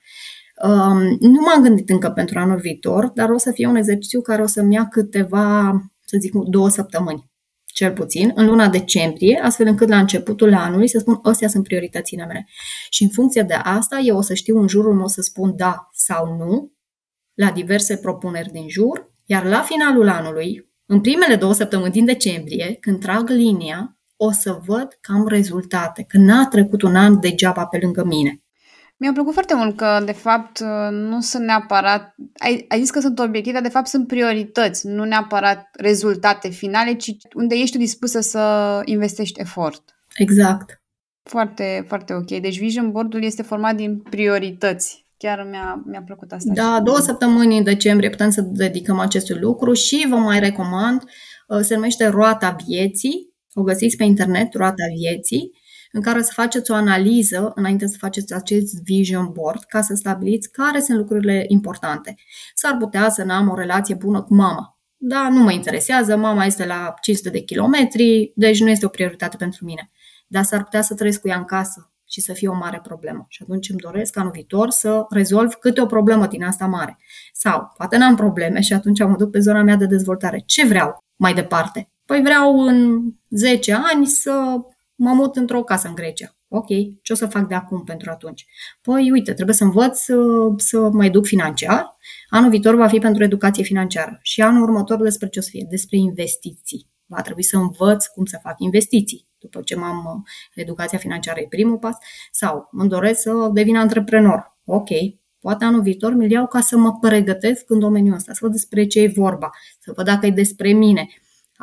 [0.63, 4.41] Um, nu m-am gândit încă pentru anul viitor, dar o să fie un exercițiu care
[4.41, 5.71] o să-mi ia câteva,
[6.05, 7.30] să zic, două săptămâni
[7.73, 12.25] cel puțin, în luna decembrie, astfel încât la începutul anului să spun, astea sunt prioritățile
[12.25, 12.47] mele.
[12.89, 15.89] Și în funcție de asta, eu o să știu în jurul meu să spun da
[15.93, 16.71] sau nu
[17.33, 22.77] la diverse propuneri din jur, iar la finalul anului, în primele două săptămâni din decembrie,
[22.79, 27.65] când trag linia, o să văd că am rezultate, că n-a trecut un an degeaba
[27.65, 28.40] pe lângă mine.
[29.01, 30.59] Mi-a plăcut foarte mult că, de fapt,
[30.91, 32.15] nu sunt neapărat...
[32.37, 36.93] Ai, ai zis că sunt obiective, dar, de fapt, sunt priorități, nu neapărat rezultate finale,
[36.93, 39.83] ci unde ești dispusă să investești efort.
[40.15, 40.81] Exact.
[41.23, 42.39] Foarte, foarte ok.
[42.39, 45.05] Deci Vision Board-ul este format din priorități.
[45.17, 46.53] Chiar mi-a, mi-a plăcut asta.
[46.53, 51.03] Da, două săptămâni în decembrie putem să dedicăm acestui lucru și vă mai recomand,
[51.47, 55.51] uh, se numește Roata Vieții, o găsiți pe internet, Roata Vieții,
[55.91, 60.51] în care să faceți o analiză înainte să faceți acest vision board ca să stabiliți
[60.51, 62.15] care sunt lucrurile importante.
[62.53, 64.79] S-ar putea să n-am o relație bună cu mama.
[64.97, 69.37] Da, nu mă interesează, mama este la 500 de kilometri, deci nu este o prioritate
[69.37, 69.91] pentru mine.
[70.27, 73.25] Dar s-ar putea să trăiesc cu ea în casă și să fie o mare problemă.
[73.29, 76.97] Și atunci îmi doresc anul viitor să rezolv câte o problemă din asta mare.
[77.33, 80.43] Sau poate n-am probleme și atunci mă duc pe zona mea de dezvoltare.
[80.45, 81.89] Ce vreau mai departe?
[82.05, 84.55] Păi vreau în 10 ani să
[85.01, 86.35] mă mut într-o casă în Grecia.
[86.47, 86.67] Ok,
[87.01, 88.45] ce o să fac de acum pentru atunci?
[88.81, 90.15] Păi, uite, trebuie să învăț să,
[90.57, 91.97] să mă educ financiar.
[92.29, 95.65] Anul viitor va fi pentru educație financiară și anul următor despre ce o să fie?
[95.69, 96.89] Despre investiții.
[97.05, 99.27] Va trebui să învăț cum să fac investiții.
[99.37, 101.95] După ce m-am uh, educația financiară e primul pas.
[102.31, 104.57] Sau îmi doresc să devin antreprenor.
[104.65, 104.89] Ok,
[105.39, 108.85] poate anul viitor mi-l iau ca să mă pregătesc în domeniul ăsta, să văd despre
[108.85, 109.49] ce e vorba,
[109.79, 111.07] să văd dacă e despre mine,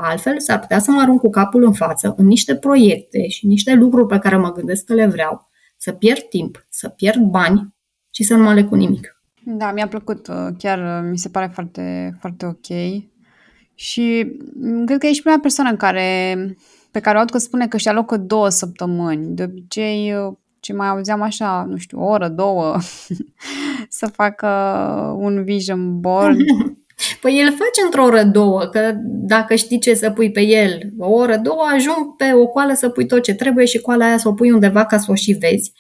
[0.01, 3.75] Altfel, s-ar putea să mă arunc cu capul în față în niște proiecte și niște
[3.75, 7.75] lucruri pe care mă gândesc că le vreau, să pierd timp, să pierd bani
[8.11, 9.23] și să nu mă aleg cu nimic.
[9.45, 13.03] Da, mi-a plăcut, uh, chiar uh, mi se pare foarte, foarte ok.
[13.75, 16.37] Și mm, cred că ești prima persoană în care,
[16.91, 19.35] pe care o aud că spune că și alocă două săptămâni.
[19.35, 22.77] De obicei, uh, ce mai auzeam așa, nu știu, o oră, două,
[23.99, 24.49] să facă
[25.19, 26.39] un vision board
[27.21, 31.11] Păi el face într-o oră, două, că dacă știi ce să pui pe el, o
[31.11, 34.29] oră, două, ajung pe o coală să pui tot ce trebuie și coala aia să
[34.29, 35.73] o pui undeva ca să o și vezi.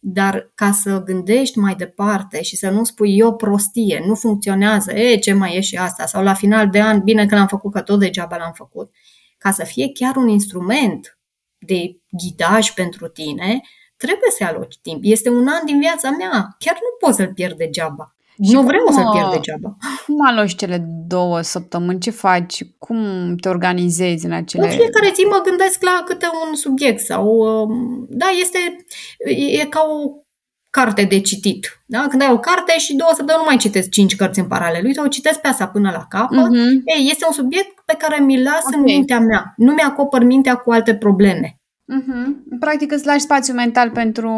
[0.00, 5.16] Dar ca să gândești mai departe și să nu spui eu prostie, nu funcționează, e,
[5.16, 7.80] ce mai e și asta, sau la final de an, bine că l-am făcut, că
[7.80, 8.90] tot degeaba l-am făcut,
[9.38, 11.18] ca să fie chiar un instrument
[11.58, 13.60] de ghidaj pentru tine,
[13.96, 15.00] trebuie să aloci timp.
[15.02, 18.16] Este un an din viața mea, chiar nu poți să-l pierd degeaba.
[18.44, 19.76] Și nu vreau să pierd degeaba.
[20.06, 22.00] Cum aloci cele două săptămâni?
[22.00, 22.62] Ce faci?
[22.78, 22.98] Cum
[23.40, 24.64] te organizezi în acele...
[24.64, 27.26] În fiecare zi mă gândesc la câte un subiect sau...
[27.26, 28.58] Um, da, este...
[29.60, 30.10] E ca o
[30.70, 31.82] carte de citit.
[31.86, 32.06] Da?
[32.08, 34.84] Când ai o carte și două săptămâni nu mai citesc cinci cărți în paralel.
[34.84, 36.38] Uite, o citesc pe asta până la capăt.
[36.38, 36.96] Uh-huh.
[36.96, 38.78] Ei, este un subiect pe care mi-l las okay.
[38.78, 39.52] în mintea mea.
[39.56, 41.60] Nu mi-acopăr mintea cu alte probleme.
[41.98, 42.58] Uh-huh.
[42.58, 44.30] Practic îți lași spațiu mental pentru...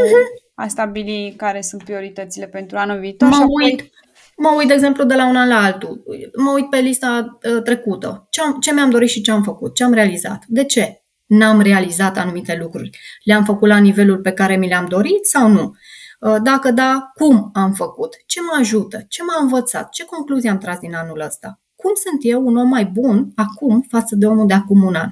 [0.00, 3.28] Uh-huh a stabili care sunt prioritățile pentru anul viitor.
[3.28, 3.64] Mă și apoi...
[3.64, 3.90] uit,
[4.36, 6.02] mă uit, de exemplu, de la un an la altul.
[6.36, 8.26] Mă uit pe lista uh, trecută.
[8.30, 10.44] Ce, am, ce mi-am dorit și ce am făcut, ce am realizat.
[10.46, 12.98] De ce n-am realizat anumite lucruri?
[13.24, 15.74] Le-am făcut la nivelul pe care mi le-am dorit sau nu?
[16.20, 18.14] Uh, dacă da, cum am făcut?
[18.26, 19.04] Ce mă ajută?
[19.08, 19.90] Ce m-a învățat?
[19.90, 21.60] Ce concluzii am tras din anul ăsta?
[21.74, 25.10] Cum sunt eu un om mai bun acum față de omul de acum un an?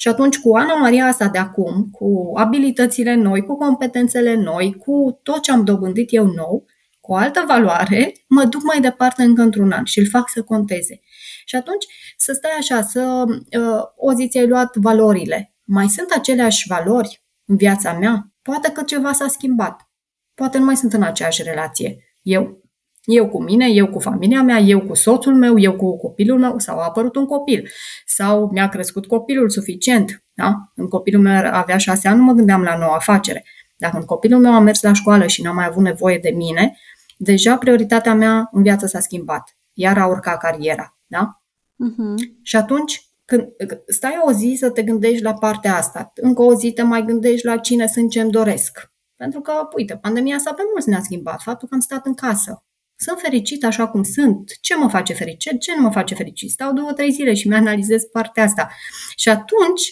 [0.00, 5.20] Și atunci cu Ana Maria asta de acum, cu abilitățile noi, cu competențele noi, cu
[5.22, 6.64] tot ce am dobândit eu nou,
[7.00, 10.42] cu o altă valoare, mă duc mai departe încă într-un an și îl fac să
[10.42, 11.00] conteze.
[11.44, 11.86] Și atunci
[12.16, 15.54] să stai așa, să uh, o zi ți-ai luat valorile.
[15.64, 18.32] Mai sunt aceleași valori în viața mea?
[18.42, 19.90] Poate că ceva s-a schimbat.
[20.34, 21.96] Poate nu mai sunt în aceeași relație.
[22.22, 22.62] Eu
[23.04, 26.58] eu cu mine, eu cu familia mea, eu cu soțul meu, eu cu copilul meu,
[26.58, 27.68] sau a apărut un copil,
[28.06, 30.24] sau mi-a crescut copilul suficient.
[30.34, 30.54] Da?
[30.74, 33.44] Când copilul meu avea șase ani, nu mă gândeam la noua afacere.
[33.76, 36.76] Dacă când copilul meu a mers la școală și n-a mai avut nevoie de mine,
[37.16, 39.56] deja prioritatea mea în viață s-a schimbat.
[39.72, 40.98] Iar a urcat cariera.
[41.06, 41.42] Da?
[41.72, 42.14] Uh-huh.
[42.42, 43.48] Și atunci, când
[43.86, 47.46] stai o zi să te gândești la partea asta, încă o zi te mai gândești
[47.46, 48.90] la cine sunt ce-mi doresc.
[49.16, 51.40] Pentru că, uite, pandemia asta pe mulți ne-a schimbat.
[51.42, 52.64] Faptul că am stat în casă,
[53.02, 54.50] sunt fericit așa cum sunt.
[54.60, 55.60] Ce mă face fericit?
[55.60, 56.50] Ce nu mă face fericit?
[56.50, 58.70] Stau două, trei zile și mi-analizez partea asta.
[59.16, 59.82] Și atunci,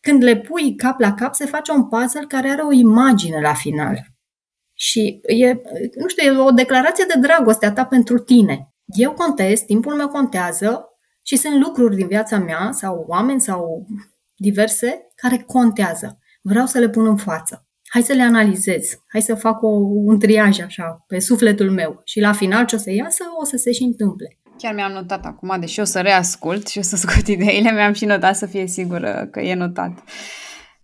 [0.00, 3.54] când le pui cap la cap, se face un puzzle care are o imagine la
[3.54, 4.06] final.
[4.74, 5.52] Și e,
[5.94, 8.74] nu știu, e o declarație de dragoste a ta pentru tine.
[8.84, 10.84] Eu contez, timpul meu contează
[11.22, 13.86] și sunt lucruri din viața mea sau oameni sau
[14.36, 16.18] diverse care contează.
[16.42, 19.68] Vreau să le pun în față hai să le analizez, hai să fac o,
[20.04, 23.56] un triaj așa pe sufletul meu și la final ce o să iasă o să
[23.56, 24.38] se și întâmple.
[24.58, 28.04] Chiar mi-am notat acum, deși o să reascult și o să scot ideile, mi-am și
[28.04, 30.02] notat să fie sigură că e notat.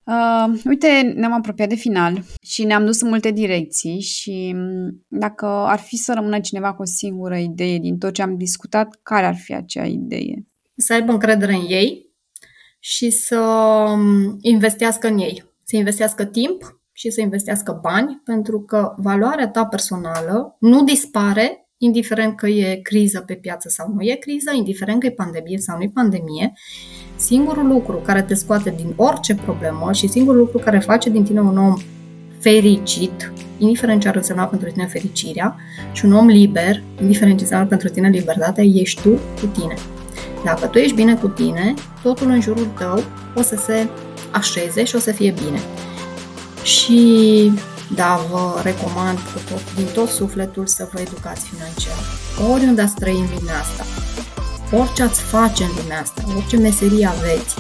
[0.04, 5.46] Uh, uite, ne-am apropiat de final și ne-am dus în multe direcții și mm, dacă
[5.46, 9.26] ar fi să rămână cineva cu o singură idee din tot ce am discutat, care
[9.26, 10.46] ar fi acea idee?
[10.76, 12.12] Să aibă încredere în ei
[12.78, 13.40] și să
[13.96, 15.44] mm, investească în ei.
[15.64, 22.36] Să investească timp, și să investească bani, pentru că valoarea ta personală nu dispare indiferent
[22.36, 25.82] că e criză pe piață sau nu e criză, indiferent că e pandemie sau nu
[25.82, 26.53] e pandemie,
[27.16, 31.40] singurul lucru care te scoate din orice problemă și singurul lucru care face din tine
[31.40, 31.74] un om
[32.38, 35.57] fericit, indiferent ce ar însemna pentru tine fericirea,
[35.92, 39.74] și un om liber, indiferent ce înseamnă pentru tine libertatea, ești tu cu tine.
[40.44, 43.03] Dacă tu ești bine cu tine, totul în jurul tău
[43.34, 43.88] o să se
[44.32, 45.59] așeze și o să fie bine
[46.69, 47.53] și
[47.95, 51.99] da, vă recomand cu tot, din tot sufletul să vă educați financiar.
[52.53, 53.85] Oriunde ați trăi în lumea asta,
[54.77, 57.55] orice ați face în lumea asta, orice meserie aveți,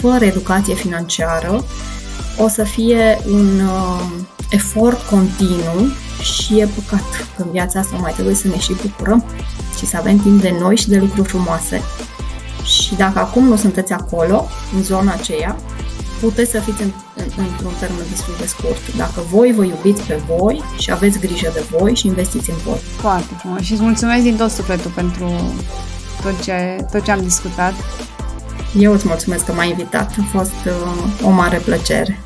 [0.00, 1.64] fără educație financiară,
[2.38, 4.04] o să fie un uh,
[4.50, 5.86] efort continuu
[6.22, 7.04] și e păcat
[7.36, 9.24] că în viața asta mai trebuie să ne și bucurăm
[9.78, 11.82] și să avem timp de noi și de lucruri frumoase.
[12.64, 15.56] Și dacă acum nu sunteți acolo, în zona aceea,
[16.20, 18.96] puteți să fiți în, în, într-un termen destul de scurt.
[18.96, 22.80] Dacă voi vă iubiți pe voi și aveți grijă de voi și investiți în voi.
[22.96, 25.26] Foarte frumos și îți mulțumesc din tot sufletul pentru
[26.22, 27.74] tot ce, tot ce am discutat.
[28.78, 32.20] Eu îți mulțumesc că m-ai invitat, a fost uh, o mare plăcere.